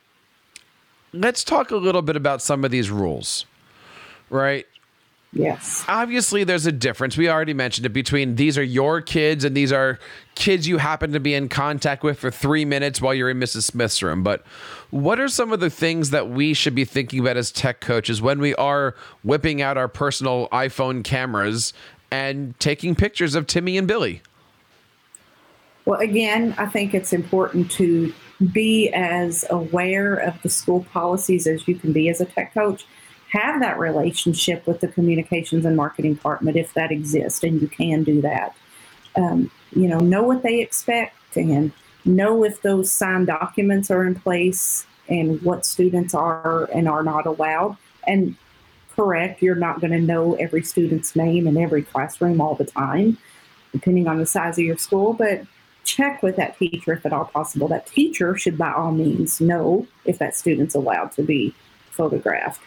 let's 1.13 1.45
talk 1.45 1.71
a 1.71 1.77
little 1.77 2.03
bit 2.03 2.17
about 2.17 2.43
some 2.43 2.65
of 2.65 2.71
these 2.71 2.91
rules, 2.91 3.47
right? 4.29 4.67
Yes. 5.33 5.85
Obviously, 5.87 6.43
there's 6.43 6.67
a 6.67 6.73
difference. 6.73 7.17
We 7.17 7.29
already 7.29 7.55
mentioned 7.55 7.87
it 7.87 7.91
between 7.91 8.35
these 8.35 8.59
are 8.59 8.65
your 8.65 9.01
kids 9.01 9.45
and 9.45 9.57
these 9.57 9.73
are 9.73 10.01
kids 10.35 10.67
you 10.67 10.79
happen 10.79 11.13
to 11.13 11.21
be 11.21 11.35
in 11.35 11.49
contact 11.49 12.03
with 12.03 12.19
for 12.19 12.33
three 12.33 12.65
minutes 12.65 13.01
while 13.01 13.15
you're 13.15 13.31
in 13.31 13.39
Mrs. 13.39 13.63
Smith's 13.63 14.03
room. 14.03 14.25
But 14.25 14.45
what 14.91 15.21
are 15.21 15.29
some 15.29 15.53
of 15.53 15.61
the 15.61 15.71
things 15.71 16.11
that 16.11 16.31
we 16.31 16.53
should 16.53 16.75
be 16.75 16.85
thinking 16.85 17.21
about 17.21 17.37
as 17.37 17.53
tech 17.53 17.81
coaches 17.81 18.21
when 18.21 18.41
we 18.41 18.57
are 18.57 18.97
whipping 19.23 19.63
out 19.63 19.77
our 19.79 19.87
personal 19.87 20.49
iPhone 20.49 21.05
cameras 21.05 21.73
and 22.11 22.59
taking 22.59 22.97
pictures 22.97 23.37
of 23.37 23.47
Timmy 23.47 23.79
and 23.79 23.87
Billy? 23.87 24.23
Well, 25.85 26.01
again, 26.01 26.57
I 26.59 26.67
think 26.67 26.93
it's 26.93 27.13
important 27.13 27.71
to 27.73 28.13
be 28.53 28.91
as 28.91 29.45
aware 29.49 30.17
of 30.17 30.41
the 30.43 30.49
school 30.49 30.85
policies 30.93 31.47
as 31.47 31.69
you 31.69 31.77
can 31.77 31.93
be 31.93 32.09
as 32.09 32.21
a 32.21 32.25
tech 32.25 32.53
coach. 32.53 32.85
Have 33.31 33.61
that 33.61 33.79
relationship 33.79 34.67
with 34.67 34.81
the 34.81 34.89
communications 34.89 35.65
and 35.65 35.77
marketing 35.77 36.15
department 36.15 36.57
if 36.57 36.75
that 36.75 36.91
exists, 36.91 37.43
and 37.43 37.61
you 37.61 37.69
can 37.69 38.03
do 38.03 38.21
that. 38.23 38.57
Um, 39.17 39.51
you 39.73 39.89
know, 39.89 39.99
know 39.99 40.23
what 40.23 40.43
they 40.43 40.61
expect 40.61 41.37
and 41.37 41.73
know 42.05 42.45
if 42.45 42.63
those 42.63 42.91
signed 42.91 43.27
documents 43.27 43.91
are 43.91 44.07
in 44.07 44.15
place 44.15 44.87
and 45.09 45.41
what 45.43 45.67
students 45.67 46.15
are 46.15 46.65
and 46.73 46.89
are 46.89 47.03
not 47.03 47.27
allowed. 47.27 47.77
And 48.07 48.37
correct, 48.97 49.43
you're 49.43 49.55
not 49.55 49.81
going 49.81 49.93
to 49.93 50.01
know 50.01 50.35
every 50.35 50.63
student's 50.63 51.15
name 51.15 51.47
in 51.47 51.57
every 51.57 51.83
classroom 51.83 52.41
all 52.41 52.55
the 52.55 52.65
time, 52.65 53.19
depending 53.73 54.09
on 54.09 54.19
the 54.19 54.27
size 54.27 54.59
of 54.59 54.65
your 54.65 54.79
school, 54.79 55.13
but 55.13 55.43
check 55.85 56.23
with 56.23 56.37
that 56.37 56.59
teacher 56.59 56.93
if 56.93 57.07
at 57.07 57.13
all 57.13 57.27
possible. 57.27 57.69
That 57.69 57.87
teacher 57.87 58.37
should, 58.37 58.59
by 58.59 58.73
all 58.73 58.93
means, 58.93 59.41
know 59.41 59.87
if 60.05 60.19
that 60.19 60.37
student's 60.37 60.75
allowed 60.75 61.13
to 61.13 61.23
be 61.23 61.55
photographed. 61.91 62.61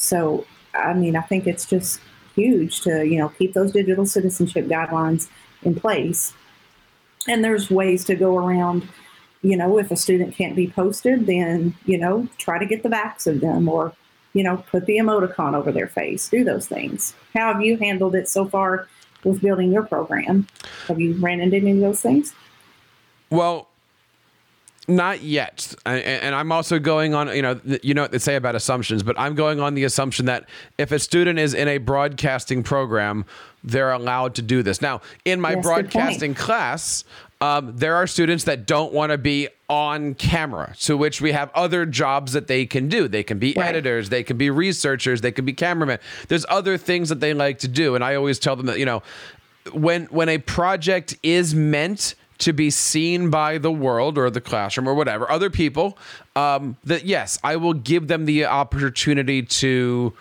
So, 0.00 0.46
I 0.74 0.94
mean, 0.94 1.14
I 1.14 1.20
think 1.20 1.46
it's 1.46 1.66
just 1.66 2.00
huge 2.34 2.80
to, 2.80 3.06
you 3.06 3.18
know, 3.18 3.28
keep 3.28 3.52
those 3.52 3.72
digital 3.72 4.06
citizenship 4.06 4.66
guidelines 4.66 5.28
in 5.62 5.74
place. 5.74 6.32
And 7.28 7.44
there's 7.44 7.70
ways 7.70 8.04
to 8.06 8.14
go 8.14 8.36
around, 8.38 8.88
you 9.42 9.56
know, 9.56 9.78
if 9.78 9.90
a 9.90 9.96
student 9.96 10.34
can't 10.34 10.56
be 10.56 10.68
posted, 10.68 11.26
then, 11.26 11.74
you 11.84 11.98
know, 11.98 12.28
try 12.38 12.58
to 12.58 12.66
get 12.66 12.82
the 12.82 12.88
backs 12.88 13.26
of 13.26 13.40
them 13.40 13.68
or, 13.68 13.92
you 14.32 14.42
know, 14.42 14.64
put 14.70 14.86
the 14.86 14.96
emoticon 14.96 15.54
over 15.54 15.70
their 15.70 15.88
face, 15.88 16.28
do 16.28 16.44
those 16.44 16.66
things. 16.66 17.14
How 17.34 17.52
have 17.52 17.62
you 17.62 17.76
handled 17.76 18.14
it 18.14 18.28
so 18.28 18.46
far 18.46 18.88
with 19.22 19.42
building 19.42 19.70
your 19.70 19.82
program? 19.82 20.46
Have 20.88 20.98
you 20.98 21.14
ran 21.14 21.40
into 21.40 21.58
any 21.58 21.72
of 21.72 21.80
those 21.80 22.00
things? 22.00 22.32
Well, 23.28 23.68
not 24.88 25.22
yet, 25.22 25.74
and 25.86 26.34
I'm 26.34 26.50
also 26.52 26.78
going 26.78 27.14
on. 27.14 27.34
You 27.34 27.42
know, 27.42 27.60
you 27.82 27.94
know 27.94 28.02
what 28.02 28.12
they 28.12 28.18
say 28.18 28.36
about 28.36 28.54
assumptions, 28.54 29.02
but 29.02 29.18
I'm 29.18 29.34
going 29.34 29.60
on 29.60 29.74
the 29.74 29.84
assumption 29.84 30.26
that 30.26 30.48
if 30.78 30.90
a 30.90 30.98
student 30.98 31.38
is 31.38 31.54
in 31.54 31.68
a 31.68 31.78
broadcasting 31.78 32.62
program, 32.62 33.24
they're 33.62 33.92
allowed 33.92 34.34
to 34.36 34.42
do 34.42 34.62
this. 34.62 34.80
Now, 34.80 35.02
in 35.24 35.40
my 35.40 35.54
broadcasting 35.54 36.34
class, 36.34 37.04
um, 37.42 37.76
there 37.76 37.94
are 37.94 38.06
students 38.06 38.44
that 38.44 38.66
don't 38.66 38.92
want 38.92 39.12
to 39.12 39.18
be 39.18 39.48
on 39.68 40.14
camera, 40.14 40.74
to 40.80 40.96
which 40.96 41.20
we 41.20 41.32
have 41.32 41.50
other 41.54 41.86
jobs 41.86 42.32
that 42.32 42.48
they 42.48 42.66
can 42.66 42.88
do. 42.88 43.08
They 43.08 43.22
can 43.22 43.38
be 43.38 43.54
right. 43.56 43.68
editors, 43.68 44.08
they 44.08 44.22
can 44.22 44.36
be 44.36 44.50
researchers, 44.50 45.20
they 45.20 45.32
can 45.32 45.44
be 45.44 45.52
cameramen. 45.52 46.00
There's 46.28 46.44
other 46.48 46.76
things 46.76 47.08
that 47.08 47.20
they 47.20 47.32
like 47.32 47.58
to 47.60 47.68
do, 47.68 47.94
and 47.94 48.04
I 48.04 48.14
always 48.14 48.38
tell 48.38 48.56
them 48.56 48.66
that 48.66 48.78
you 48.78 48.84
know, 48.84 49.02
when 49.72 50.06
when 50.06 50.28
a 50.28 50.38
project 50.38 51.16
is 51.22 51.54
meant 51.54 52.14
to 52.40 52.52
be 52.52 52.70
seen 52.70 53.30
by 53.30 53.58
the 53.58 53.72
world 53.72 54.18
or 54.18 54.30
the 54.30 54.40
classroom 54.40 54.88
or 54.88 54.94
whatever, 54.94 55.30
other 55.30 55.50
people, 55.50 55.96
um, 56.36 56.76
that 56.84 57.04
yes, 57.04 57.38
I 57.44 57.56
will 57.56 57.74
give 57.74 58.08
them 58.08 58.26
the 58.26 58.46
opportunity 58.46 59.42
to 59.42 60.12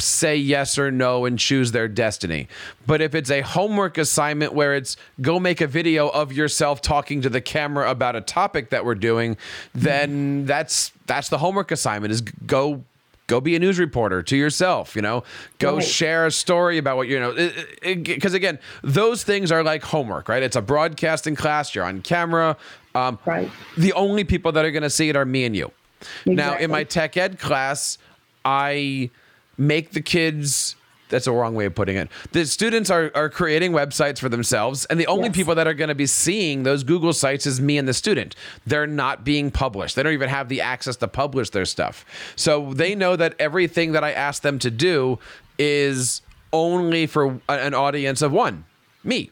say 0.00 0.36
yes 0.36 0.78
or 0.78 0.90
no 0.90 1.24
and 1.24 1.38
choose 1.38 1.72
their 1.72 1.88
destiny. 1.88 2.46
But 2.86 3.00
if 3.00 3.14
it's 3.14 3.30
a 3.30 3.40
homework 3.40 3.98
assignment 3.98 4.52
where 4.52 4.74
it's 4.74 4.96
go 5.20 5.40
make 5.40 5.60
a 5.60 5.66
video 5.66 6.08
of 6.08 6.32
yourself 6.32 6.80
talking 6.80 7.20
to 7.22 7.28
the 7.28 7.40
camera 7.40 7.90
about 7.90 8.14
a 8.14 8.20
topic 8.20 8.70
that 8.70 8.84
we're 8.84 8.94
doing, 8.94 9.36
then 9.74 10.46
that's 10.46 10.92
that's 11.06 11.28
the 11.28 11.38
homework 11.38 11.72
assignment 11.72 12.12
is 12.12 12.20
go 12.20 12.84
go 13.28 13.40
be 13.40 13.54
a 13.54 13.58
news 13.58 13.78
reporter 13.78 14.22
to 14.22 14.36
yourself 14.36 14.96
you 14.96 15.02
know? 15.02 15.22
Go 15.58 15.76
right. 15.76 15.84
share 15.84 16.26
a 16.26 16.30
story 16.32 16.78
about 16.78 16.96
what 16.96 17.06
you 17.06 17.20
know 17.20 17.50
because 17.82 18.34
again 18.34 18.58
those 18.82 19.22
things 19.22 19.52
are 19.52 19.62
like 19.62 19.84
homework 19.84 20.28
right? 20.28 20.42
It's 20.42 20.56
a 20.56 20.62
broadcasting 20.62 21.36
class. 21.36 21.74
You're 21.74 21.84
on 21.84 22.02
camera. 22.02 22.56
Um, 22.94 23.18
right. 23.24 23.48
the 23.76 23.92
only 23.92 24.24
people 24.24 24.50
that 24.52 24.64
are 24.64 24.70
going 24.72 24.82
to 24.82 24.90
see 24.90 25.08
it 25.08 25.14
are 25.14 25.24
me 25.24 25.44
and 25.44 25.54
you. 25.54 25.70
Exactly. 26.00 26.34
now 26.34 26.56
in 26.56 26.70
my 26.70 26.84
tech 26.84 27.16
ed 27.16 27.38
class 27.38 27.98
i 28.44 29.10
make 29.56 29.90
the 29.90 30.00
kids 30.00 30.76
that's 31.08 31.26
a 31.26 31.32
wrong 31.32 31.54
way 31.54 31.66
of 31.66 31.74
putting 31.74 31.96
it. 31.96 32.08
The 32.32 32.46
students 32.46 32.90
are, 32.90 33.10
are 33.14 33.28
creating 33.28 33.72
websites 33.72 34.18
for 34.18 34.28
themselves, 34.28 34.84
and 34.86 34.98
the 34.98 35.06
only 35.06 35.28
yes. 35.28 35.36
people 35.36 35.54
that 35.54 35.66
are 35.66 35.74
going 35.74 35.88
to 35.88 35.94
be 35.94 36.06
seeing 36.06 36.62
those 36.62 36.84
Google 36.84 37.12
sites 37.12 37.46
is 37.46 37.60
me 37.60 37.78
and 37.78 37.88
the 37.88 37.94
student. 37.94 38.34
They're 38.66 38.86
not 38.86 39.24
being 39.24 39.50
published. 39.50 39.96
They 39.96 40.02
don't 40.02 40.12
even 40.12 40.28
have 40.28 40.48
the 40.48 40.60
access 40.60 40.96
to 40.96 41.08
publish 41.08 41.50
their 41.50 41.64
stuff. 41.64 42.04
So 42.36 42.72
they 42.74 42.94
know 42.94 43.16
that 43.16 43.34
everything 43.38 43.92
that 43.92 44.04
I 44.04 44.12
ask 44.12 44.42
them 44.42 44.58
to 44.60 44.70
do 44.70 45.18
is 45.58 46.22
only 46.52 47.06
for 47.06 47.40
an 47.48 47.74
audience 47.74 48.22
of 48.22 48.32
one, 48.32 48.64
me 49.04 49.30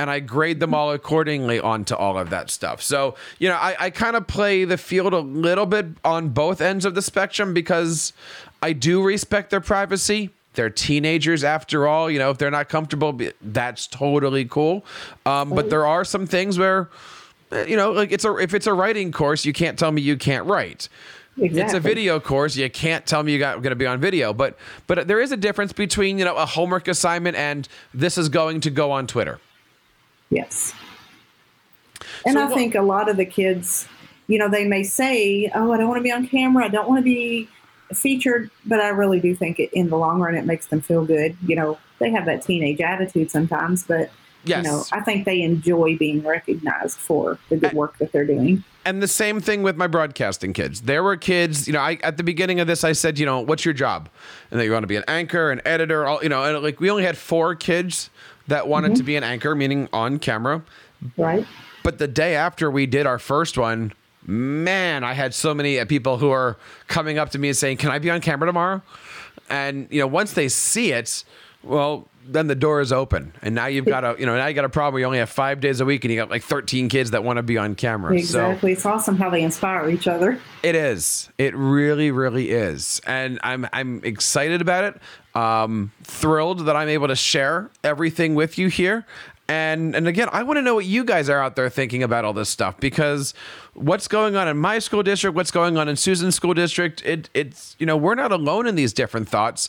and 0.00 0.10
I 0.10 0.20
grade 0.20 0.60
them 0.60 0.72
all 0.72 0.92
accordingly 0.92 1.60
onto 1.60 1.94
all 1.94 2.16
of 2.16 2.30
that 2.30 2.48
stuff. 2.48 2.80
So, 2.80 3.16
you 3.38 3.50
know, 3.50 3.56
I, 3.56 3.76
I 3.78 3.90
kind 3.90 4.16
of 4.16 4.26
play 4.26 4.64
the 4.64 4.78
field 4.78 5.12
a 5.12 5.18
little 5.18 5.66
bit 5.66 5.88
on 6.02 6.30
both 6.30 6.62
ends 6.62 6.86
of 6.86 6.94
the 6.94 7.02
spectrum 7.02 7.52
because 7.52 8.14
I 8.62 8.72
do 8.72 9.02
respect 9.02 9.50
their 9.50 9.60
privacy, 9.60 10.30
they're 10.54 10.70
teenagers 10.70 11.44
after 11.44 11.86
all. 11.86 12.10
You 12.10 12.18
know, 12.18 12.30
if 12.30 12.38
they're 12.38 12.50
not 12.50 12.68
comfortable, 12.68 13.18
that's 13.40 13.86
totally 13.86 14.44
cool. 14.44 14.84
Um, 15.26 15.50
but 15.50 15.70
there 15.70 15.86
are 15.86 16.04
some 16.04 16.26
things 16.26 16.58
where, 16.58 16.88
eh, 17.52 17.66
you 17.66 17.76
know, 17.76 17.92
like 17.92 18.12
it's 18.12 18.24
a 18.24 18.36
if 18.36 18.54
it's 18.54 18.66
a 18.66 18.74
writing 18.74 19.12
course, 19.12 19.44
you 19.44 19.52
can't 19.52 19.78
tell 19.78 19.92
me 19.92 20.02
you 20.02 20.16
can't 20.16 20.46
write. 20.46 20.88
Exactly. 21.38 21.62
It's 21.62 21.74
a 21.74 21.80
video 21.80 22.20
course. 22.20 22.56
You 22.56 22.68
can't 22.68 23.06
tell 23.06 23.22
me 23.22 23.32
you 23.32 23.38
got 23.38 23.54
going 23.62 23.70
to 23.70 23.76
be 23.76 23.86
on 23.86 24.00
video, 24.00 24.32
but 24.32 24.58
but 24.86 25.06
there 25.06 25.20
is 25.20 25.32
a 25.32 25.36
difference 25.36 25.72
between 25.72 26.18
you 26.18 26.24
know 26.24 26.36
a 26.36 26.46
homework 26.46 26.88
assignment 26.88 27.36
and 27.36 27.68
this 27.94 28.18
is 28.18 28.28
going 28.28 28.60
to 28.62 28.70
go 28.70 28.90
on 28.90 29.06
Twitter. 29.06 29.38
Yes, 30.28 30.74
and 32.26 32.34
so 32.34 32.46
I 32.46 32.48
think 32.48 32.74
a 32.74 32.82
lot 32.82 33.08
of 33.08 33.16
the 33.16 33.24
kids, 33.24 33.88
you 34.26 34.38
know, 34.38 34.48
they 34.48 34.66
may 34.66 34.82
say, 34.82 35.50
"Oh, 35.54 35.72
I 35.72 35.78
don't 35.78 35.88
want 35.88 35.98
to 35.98 36.02
be 36.02 36.12
on 36.12 36.26
camera. 36.26 36.64
I 36.64 36.68
don't 36.68 36.88
want 36.88 36.98
to 36.98 37.04
be 37.04 37.48
featured, 37.94 38.50
but 38.66 38.80
I 38.80 38.88
really 38.88 39.20
do 39.20 39.34
think 39.34 39.58
it, 39.58 39.70
in 39.72 39.88
the 39.88 39.96
long 39.96 40.20
run 40.20 40.34
it 40.34 40.46
makes 40.46 40.66
them 40.66 40.80
feel 40.80 41.04
good. 41.04 41.36
You 41.46 41.56
know, 41.56 41.78
they 41.98 42.10
have 42.10 42.26
that 42.26 42.42
teenage 42.42 42.80
attitude 42.80 43.30
sometimes, 43.30 43.84
but 43.84 44.10
yes. 44.44 44.64
you 44.64 44.70
know, 44.70 44.84
I 44.92 45.00
think 45.00 45.24
they 45.24 45.42
enjoy 45.42 45.96
being 45.96 46.22
recognized 46.22 46.98
for 46.98 47.38
the 47.48 47.56
good 47.56 47.72
work 47.72 47.98
that 47.98 48.12
they're 48.12 48.24
doing. 48.24 48.64
And 48.84 49.02
the 49.02 49.08
same 49.08 49.40
thing 49.40 49.62
with 49.62 49.76
my 49.76 49.86
broadcasting 49.86 50.52
kids. 50.52 50.82
There 50.82 51.02
were 51.02 51.16
kids, 51.16 51.66
you 51.66 51.72
know, 51.72 51.80
I 51.80 51.98
at 52.02 52.16
the 52.16 52.22
beginning 52.22 52.60
of 52.60 52.66
this 52.66 52.82
I 52.82 52.92
said, 52.92 53.18
you 53.18 53.26
know, 53.26 53.40
what's 53.40 53.64
your 53.64 53.74
job? 53.74 54.08
And 54.50 54.58
that 54.58 54.64
you 54.64 54.72
want 54.72 54.84
to 54.84 54.88
be 54.88 54.96
an 54.96 55.04
anchor, 55.06 55.50
an 55.50 55.60
editor, 55.64 56.06
all, 56.06 56.22
you 56.22 56.28
know, 56.28 56.42
and 56.44 56.62
like 56.62 56.80
we 56.80 56.90
only 56.90 57.04
had 57.04 57.18
four 57.18 57.54
kids 57.54 58.10
that 58.48 58.68
wanted 58.68 58.88
mm-hmm. 58.88 58.96
to 58.96 59.02
be 59.02 59.16
an 59.16 59.24
anchor, 59.24 59.54
meaning 59.54 59.88
on 59.92 60.18
camera. 60.18 60.62
Right. 61.16 61.46
But 61.82 61.98
the 61.98 62.08
day 62.08 62.34
after 62.34 62.70
we 62.70 62.86
did 62.86 63.06
our 63.06 63.18
first 63.18 63.56
one, 63.56 63.92
man, 64.30 65.04
I 65.04 65.12
had 65.12 65.34
so 65.34 65.52
many 65.52 65.78
uh, 65.78 65.84
people 65.84 66.18
who 66.18 66.30
are 66.30 66.56
coming 66.86 67.18
up 67.18 67.30
to 67.30 67.38
me 67.38 67.48
and 67.48 67.56
saying, 67.56 67.78
"Can 67.78 67.90
I 67.90 67.98
be 67.98 68.10
on 68.10 68.20
camera 68.20 68.46
tomorrow?" 68.46 68.82
And 69.48 69.88
you 69.90 70.00
know, 70.00 70.06
once 70.06 70.32
they 70.32 70.48
see 70.48 70.92
it, 70.92 71.24
well, 71.62 72.08
then 72.26 72.46
the 72.46 72.54
door 72.54 72.80
is 72.80 72.92
open, 72.92 73.32
and 73.42 73.54
now 73.54 73.66
you've 73.66 73.86
got 73.86 74.04
a 74.04 74.14
you 74.18 74.26
know 74.26 74.36
now 74.36 74.46
you 74.46 74.54
got 74.54 74.64
a 74.64 74.68
problem. 74.68 74.94
Where 74.94 75.00
you 75.00 75.06
only 75.06 75.18
have 75.18 75.30
five 75.30 75.60
days 75.60 75.80
a 75.80 75.84
week, 75.84 76.04
and 76.04 76.12
you 76.12 76.18
got 76.18 76.30
like 76.30 76.42
thirteen 76.42 76.88
kids 76.88 77.10
that 77.10 77.24
want 77.24 77.38
to 77.38 77.42
be 77.42 77.58
on 77.58 77.74
camera. 77.74 78.14
Exactly, 78.14 78.74
so, 78.74 78.78
it's 78.78 78.86
awesome 78.86 79.16
how 79.16 79.30
they 79.30 79.42
inspire 79.42 79.90
each 79.90 80.06
other. 80.06 80.40
It 80.62 80.74
is. 80.74 81.28
It 81.38 81.54
really, 81.56 82.10
really 82.10 82.50
is, 82.50 83.00
and 83.06 83.40
I'm 83.42 83.66
I'm 83.72 84.02
excited 84.04 84.60
about 84.60 84.84
it. 84.84 85.00
Um, 85.34 85.92
thrilled 86.02 86.66
that 86.66 86.76
I'm 86.76 86.88
able 86.88 87.08
to 87.08 87.16
share 87.16 87.70
everything 87.84 88.34
with 88.34 88.58
you 88.58 88.68
here. 88.68 89.06
And 89.50 89.96
and 89.96 90.06
again, 90.06 90.28
I 90.30 90.44
want 90.44 90.58
to 90.58 90.62
know 90.62 90.76
what 90.76 90.84
you 90.84 91.02
guys 91.02 91.28
are 91.28 91.42
out 91.42 91.56
there 91.56 91.68
thinking 91.68 92.04
about 92.04 92.24
all 92.24 92.32
this 92.32 92.48
stuff 92.48 92.78
because 92.78 93.34
what's 93.74 94.06
going 94.06 94.36
on 94.36 94.46
in 94.46 94.56
my 94.56 94.78
school 94.78 95.02
district, 95.02 95.34
what's 95.34 95.50
going 95.50 95.76
on 95.76 95.88
in 95.88 95.96
Susan's 95.96 96.36
school 96.36 96.54
district, 96.54 97.04
it 97.04 97.28
it's 97.34 97.74
you 97.80 97.84
know, 97.84 97.96
we're 97.96 98.14
not 98.14 98.30
alone 98.30 98.68
in 98.68 98.76
these 98.76 98.92
different 98.92 99.28
thoughts. 99.28 99.68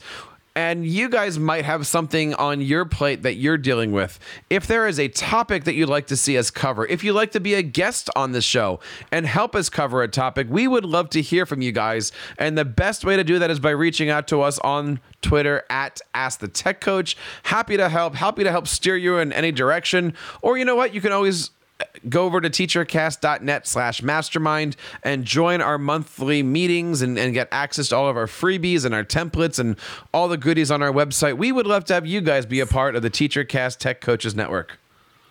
And 0.56 0.86
you 0.86 1.08
guys 1.08 1.40
might 1.40 1.64
have 1.64 1.88
something 1.88 2.34
on 2.34 2.60
your 2.60 2.84
plate 2.84 3.24
that 3.24 3.36
you're 3.36 3.58
dealing 3.58 3.94
with. 3.94 4.20
If 4.50 4.68
there 4.68 4.86
is 4.86 5.00
a 5.00 5.08
topic 5.08 5.64
that 5.64 5.76
you'd 5.76 5.88
like 5.88 6.08
to 6.08 6.18
see 6.18 6.38
us 6.38 6.52
cover, 6.52 6.86
if 6.86 7.04
you'd 7.04 7.14
like 7.14 7.32
to 7.32 7.40
be 7.40 7.54
a 7.54 7.62
guest 7.62 8.10
on 8.18 8.34
the 8.34 8.42
show 8.42 8.82
and 9.12 9.26
help 9.26 9.56
us 9.56 9.70
cover 9.70 10.04
a 10.04 10.10
topic, 10.10 10.48
we 10.50 10.68
would 10.68 10.84
love 10.84 11.10
to 11.12 11.22
hear 11.22 11.46
from 11.46 11.62
you 11.62 11.72
guys. 11.72 12.12
And 12.38 12.58
the 12.58 12.66
best 12.66 13.06
way 13.06 13.16
to 13.16 13.24
do 13.24 13.40
that 13.40 13.50
is 13.50 13.60
by 13.60 13.70
reaching 13.70 14.10
out 14.10 14.28
to 14.28 14.42
us 14.42 14.60
on 14.60 15.00
Twitter 15.22 15.64
at 15.70 16.02
Ask 16.14 16.40
the 16.40 16.50
Tech 16.50 16.82
Coach. 16.82 17.16
Happy 17.44 17.78
to 17.78 17.88
help, 17.88 18.16
happy 18.16 18.44
to 18.44 18.52
help 18.52 18.68
steer 18.68 18.98
you 18.98 19.20
in 19.20 19.32
any 19.32 19.54
direction. 19.54 20.14
Or 20.42 20.58
you 20.58 20.66
know 20.66 20.76
what? 20.76 20.94
You 20.94 21.00
can 21.00 21.14
always 21.14 21.52
go 22.10 22.26
over 22.26 22.42
to 22.42 22.50
teachercast.net 22.50 23.68
slash 23.68 24.02
mastermind 24.02 24.76
and 25.04 25.26
join 25.26 25.62
our 25.62 25.78
monthly 25.78 26.44
meetings 26.44 27.02
and, 27.02 27.18
and 27.18 27.34
get 27.34 27.48
access 27.52 27.90
to 27.90 27.96
all 27.96 28.10
of 28.10 28.18
our 28.18 28.28
freebies 28.28 28.86
and 28.86 28.94
our 28.94 29.04
templates 29.04 29.60
and 29.60 29.76
all 30.14 30.28
the 30.28 30.38
goodies 30.38 30.72
on 30.72 30.82
our 30.82 30.92
website. 30.92 31.38
We 31.38 31.52
would 31.52 31.68
love 31.68 31.86
to 31.86 31.94
have 31.94 32.06
you 32.06 32.22
guys 32.22 32.46
be 32.46 32.60
a 32.60 32.66
part 32.66 32.96
of 32.96 33.02
the 33.02 33.10
TeacherCast 33.10 33.78
Tech 33.78 34.02
Coaches 34.02 34.36
Network. 34.36 34.78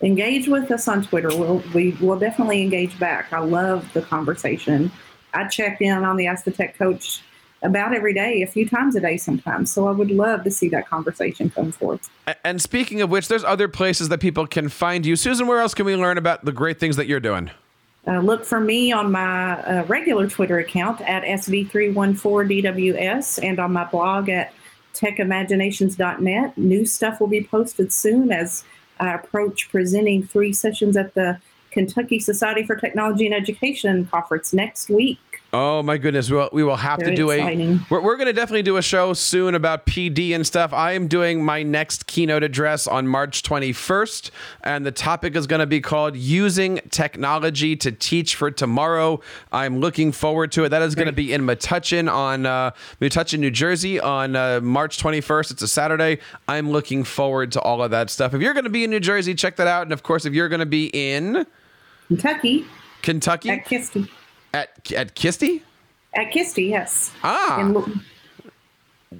Engage 0.01 0.47
with 0.47 0.71
us 0.71 0.87
on 0.87 1.03
Twitter. 1.03 1.29
We'll, 1.29 1.63
we 1.73 1.91
will 2.01 2.17
definitely 2.17 2.61
engage 2.61 2.97
back. 2.97 3.31
I 3.31 3.39
love 3.39 3.91
the 3.93 4.01
conversation. 4.01 4.91
I 5.33 5.47
check 5.47 5.81
in 5.81 6.03
on 6.03 6.17
the 6.17 6.27
Ask 6.27 6.43
the 6.43 6.51
Tech 6.51 6.77
Coach 6.77 7.21
about 7.63 7.93
every 7.93 8.13
day, 8.13 8.41
a 8.41 8.47
few 8.47 8.67
times 8.67 8.95
a 8.95 8.99
day 8.99 9.17
sometimes. 9.17 9.71
So 9.71 9.87
I 9.87 9.91
would 9.91 10.11
love 10.11 10.43
to 10.43 10.51
see 10.51 10.69
that 10.69 10.87
conversation 10.87 11.49
come 11.49 11.71
forth. 11.71 12.09
And 12.43 12.61
speaking 12.61 13.01
of 13.01 13.09
which, 13.09 13.27
there's 13.27 13.43
other 13.43 13.67
places 13.67 14.09
that 14.09 14.19
people 14.19 14.47
can 14.47 14.69
find 14.69 15.05
you. 15.05 15.15
Susan, 15.15 15.47
where 15.47 15.59
else 15.59 15.73
can 15.73 15.85
we 15.85 15.95
learn 15.95 16.17
about 16.17 16.45
the 16.45 16.51
great 16.51 16.79
things 16.79 16.95
that 16.95 17.07
you're 17.07 17.19
doing? 17.19 17.51
Uh, 18.07 18.19
look 18.19 18.45
for 18.45 18.59
me 18.59 18.91
on 18.91 19.11
my 19.11 19.61
uh, 19.61 19.83
regular 19.85 20.27
Twitter 20.27 20.57
account 20.57 21.01
at 21.01 21.23
SV314DWS 21.23 23.43
and 23.43 23.59
on 23.59 23.71
my 23.71 23.85
blog 23.85 24.27
at 24.29 24.53
techimaginations.net. 24.95 26.57
New 26.57 26.85
stuff 26.85 27.19
will 27.19 27.27
be 27.27 27.43
posted 27.43 27.93
soon 27.93 28.31
as 28.31 28.63
I 28.99 29.13
approach 29.13 29.69
presenting 29.69 30.25
three 30.25 30.53
sessions 30.53 30.97
at 30.97 31.13
the 31.13 31.39
Kentucky 31.69 32.17
Society 32.19 32.63
for 32.63 32.75
Technology 32.75 33.25
and 33.25 33.35
Education 33.35 34.07
conference 34.07 34.51
next 34.51 34.89
week. 34.89 35.19
Oh 35.53 35.83
my 35.83 35.97
goodness, 35.97 36.29
we 36.29 36.37
will, 36.37 36.49
we 36.53 36.63
will 36.63 36.77
have 36.77 36.99
Very 36.99 37.11
to 37.11 37.15
do 37.15 37.29
exciting. 37.29 37.73
a. 37.73 37.85
We're, 37.89 38.01
we're 38.01 38.15
going 38.15 38.27
to 38.27 38.33
definitely 38.33 38.63
do 38.63 38.77
a 38.77 38.81
show 38.81 39.11
soon 39.11 39.53
about 39.53 39.85
PD 39.85 40.33
and 40.33 40.47
stuff. 40.47 40.71
I 40.71 40.93
am 40.93 41.09
doing 41.09 41.43
my 41.43 41.61
next 41.61 42.07
keynote 42.07 42.41
address 42.41 42.87
on 42.87 43.05
March 43.05 43.43
21st, 43.43 44.31
and 44.63 44.85
the 44.85 44.93
topic 44.93 45.35
is 45.35 45.47
going 45.47 45.59
to 45.59 45.65
be 45.65 45.81
called 45.81 46.15
"Using 46.15 46.79
Technology 46.89 47.75
to 47.75 47.91
Teach 47.91 48.35
for 48.35 48.49
Tomorrow." 48.49 49.19
I'm 49.51 49.79
looking 49.79 50.13
forward 50.13 50.53
to 50.53 50.63
it. 50.63 50.69
That 50.69 50.83
is 50.83 50.95
going 50.95 51.07
to 51.07 51.11
be 51.11 51.33
in 51.33 51.41
Metuchen 51.41 52.09
on 52.09 52.45
uh, 52.45 52.71
Metuchen, 53.01 53.39
New 53.39 53.51
Jersey, 53.51 53.99
on 53.99 54.37
uh, 54.37 54.61
March 54.61 55.03
21st. 55.03 55.51
It's 55.51 55.61
a 55.61 55.67
Saturday. 55.67 56.19
I'm 56.47 56.71
looking 56.71 57.03
forward 57.03 57.51
to 57.51 57.61
all 57.61 57.83
of 57.83 57.91
that 57.91 58.09
stuff. 58.09 58.33
If 58.33 58.41
you're 58.41 58.53
going 58.53 58.63
to 58.63 58.69
be 58.69 58.85
in 58.85 58.89
New 58.89 59.01
Jersey, 59.01 59.35
check 59.35 59.57
that 59.57 59.67
out. 59.67 59.83
And 59.83 59.91
of 59.91 60.01
course, 60.01 60.25
if 60.25 60.33
you're 60.33 60.49
going 60.49 60.59
to 60.61 60.65
be 60.65 60.85
in 60.93 61.45
Kentucky 62.07 62.65
Kentucky 63.01 63.49
at 63.49 63.65
KySTE. 63.65 64.07
At 64.53 64.91
at 64.91 65.15
KySTE. 65.15 65.61
At 66.13 66.31
KySTE, 66.31 66.69
yes. 66.69 67.11
Ah. 67.23 67.59
In 67.61 67.73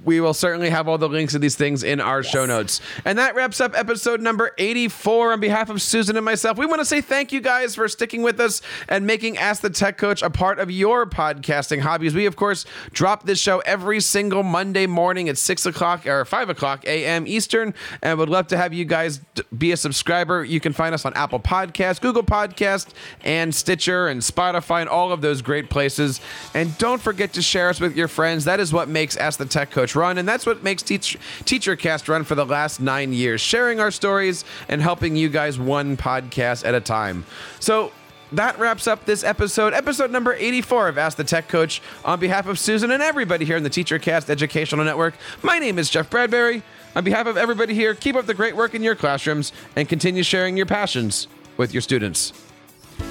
we 0.05 0.21
will 0.21 0.33
certainly 0.33 0.69
have 0.69 0.87
all 0.87 0.97
the 0.97 1.09
links 1.09 1.33
to 1.33 1.39
these 1.39 1.57
things 1.57 1.83
in 1.83 1.99
our 1.99 2.23
show 2.23 2.45
notes. 2.45 2.79
And 3.03 3.17
that 3.19 3.35
wraps 3.35 3.59
up 3.59 3.77
episode 3.77 4.21
number 4.21 4.51
84. 4.57 5.33
On 5.33 5.39
behalf 5.41 5.69
of 5.69 5.81
Susan 5.81 6.15
and 6.15 6.23
myself, 6.23 6.57
we 6.57 6.65
want 6.65 6.79
to 6.79 6.85
say 6.85 7.01
thank 7.01 7.33
you 7.33 7.41
guys 7.41 7.75
for 7.75 7.89
sticking 7.89 8.21
with 8.21 8.39
us 8.39 8.61
and 8.87 9.05
making 9.05 9.37
Ask 9.37 9.61
the 9.61 9.69
Tech 9.69 9.97
Coach 9.97 10.21
a 10.21 10.29
part 10.29 10.59
of 10.59 10.71
your 10.71 11.05
podcasting 11.05 11.81
hobbies. 11.81 12.15
We, 12.15 12.25
of 12.25 12.37
course, 12.37 12.65
drop 12.93 13.25
this 13.25 13.37
show 13.37 13.59
every 13.59 13.99
single 13.99 14.43
Monday 14.43 14.87
morning 14.87 15.27
at 15.27 15.37
6 15.37 15.65
o'clock 15.65 16.07
or 16.07 16.23
5 16.23 16.49
o'clock 16.49 16.85
a.m. 16.85 17.27
Eastern. 17.27 17.73
And 18.01 18.17
would 18.17 18.29
love 18.29 18.47
to 18.47 18.57
have 18.57 18.73
you 18.73 18.85
guys 18.85 19.19
be 19.57 19.73
a 19.73 19.77
subscriber. 19.77 20.45
You 20.45 20.61
can 20.61 20.71
find 20.71 20.95
us 20.95 21.03
on 21.03 21.13
Apple 21.15 21.41
Podcasts, 21.41 21.99
Google 21.99 22.23
Podcast, 22.23 22.91
and 23.25 23.53
Stitcher 23.53 24.07
and 24.07 24.21
Spotify 24.21 24.79
and 24.79 24.89
all 24.89 25.11
of 25.11 25.19
those 25.19 25.41
great 25.41 25.69
places. 25.69 26.21
And 26.53 26.77
don't 26.77 27.01
forget 27.01 27.33
to 27.33 27.41
share 27.41 27.67
us 27.67 27.81
with 27.81 27.97
your 27.97 28.07
friends. 28.07 28.45
That 28.45 28.61
is 28.61 28.71
what 28.71 28.87
makes 28.87 29.17
Ask 29.17 29.37
the 29.37 29.45
Tech 29.45 29.69
Coach 29.81 29.95
run, 29.95 30.19
and 30.19 30.27
that's 30.27 30.45
what 30.45 30.61
makes 30.61 30.83
Teach 30.83 31.17
TeacherCast 31.43 32.07
run 32.07 32.23
for 32.23 32.35
the 32.35 32.45
last 32.45 32.79
nine 32.79 33.13
years, 33.13 33.41
sharing 33.41 33.79
our 33.79 33.89
stories 33.89 34.45
and 34.69 34.79
helping 34.79 35.15
you 35.15 35.27
guys 35.27 35.57
one 35.57 35.97
podcast 35.97 36.63
at 36.63 36.75
a 36.75 36.79
time. 36.79 37.25
So 37.59 37.91
that 38.33 38.59
wraps 38.59 38.85
up 38.85 39.05
this 39.05 39.23
episode, 39.23 39.73
episode 39.73 40.11
number 40.11 40.33
84 40.33 40.89
of 40.89 40.97
Ask 40.99 41.17
the 41.17 41.23
Tech 41.23 41.47
Coach. 41.47 41.81
On 42.05 42.19
behalf 42.19 42.45
of 42.45 42.59
Susan 42.59 42.91
and 42.91 43.01
everybody 43.01 43.43
here 43.43 43.57
in 43.57 43.63
the 43.63 43.71
TeacherCast 43.71 44.29
Educational 44.29 44.85
Network, 44.85 45.15
my 45.41 45.57
name 45.57 45.79
is 45.79 45.89
Jeff 45.89 46.11
Bradbury. 46.11 46.61
On 46.95 47.03
behalf 47.03 47.25
of 47.25 47.35
everybody 47.35 47.73
here, 47.73 47.95
keep 47.95 48.15
up 48.15 48.27
the 48.27 48.35
great 48.35 48.55
work 48.55 48.75
in 48.75 48.83
your 48.83 48.93
classrooms 48.93 49.51
and 49.75 49.89
continue 49.89 50.21
sharing 50.21 50.57
your 50.57 50.67
passions 50.67 51.27
with 51.57 51.73
your 51.73 51.81
students. 51.81 52.33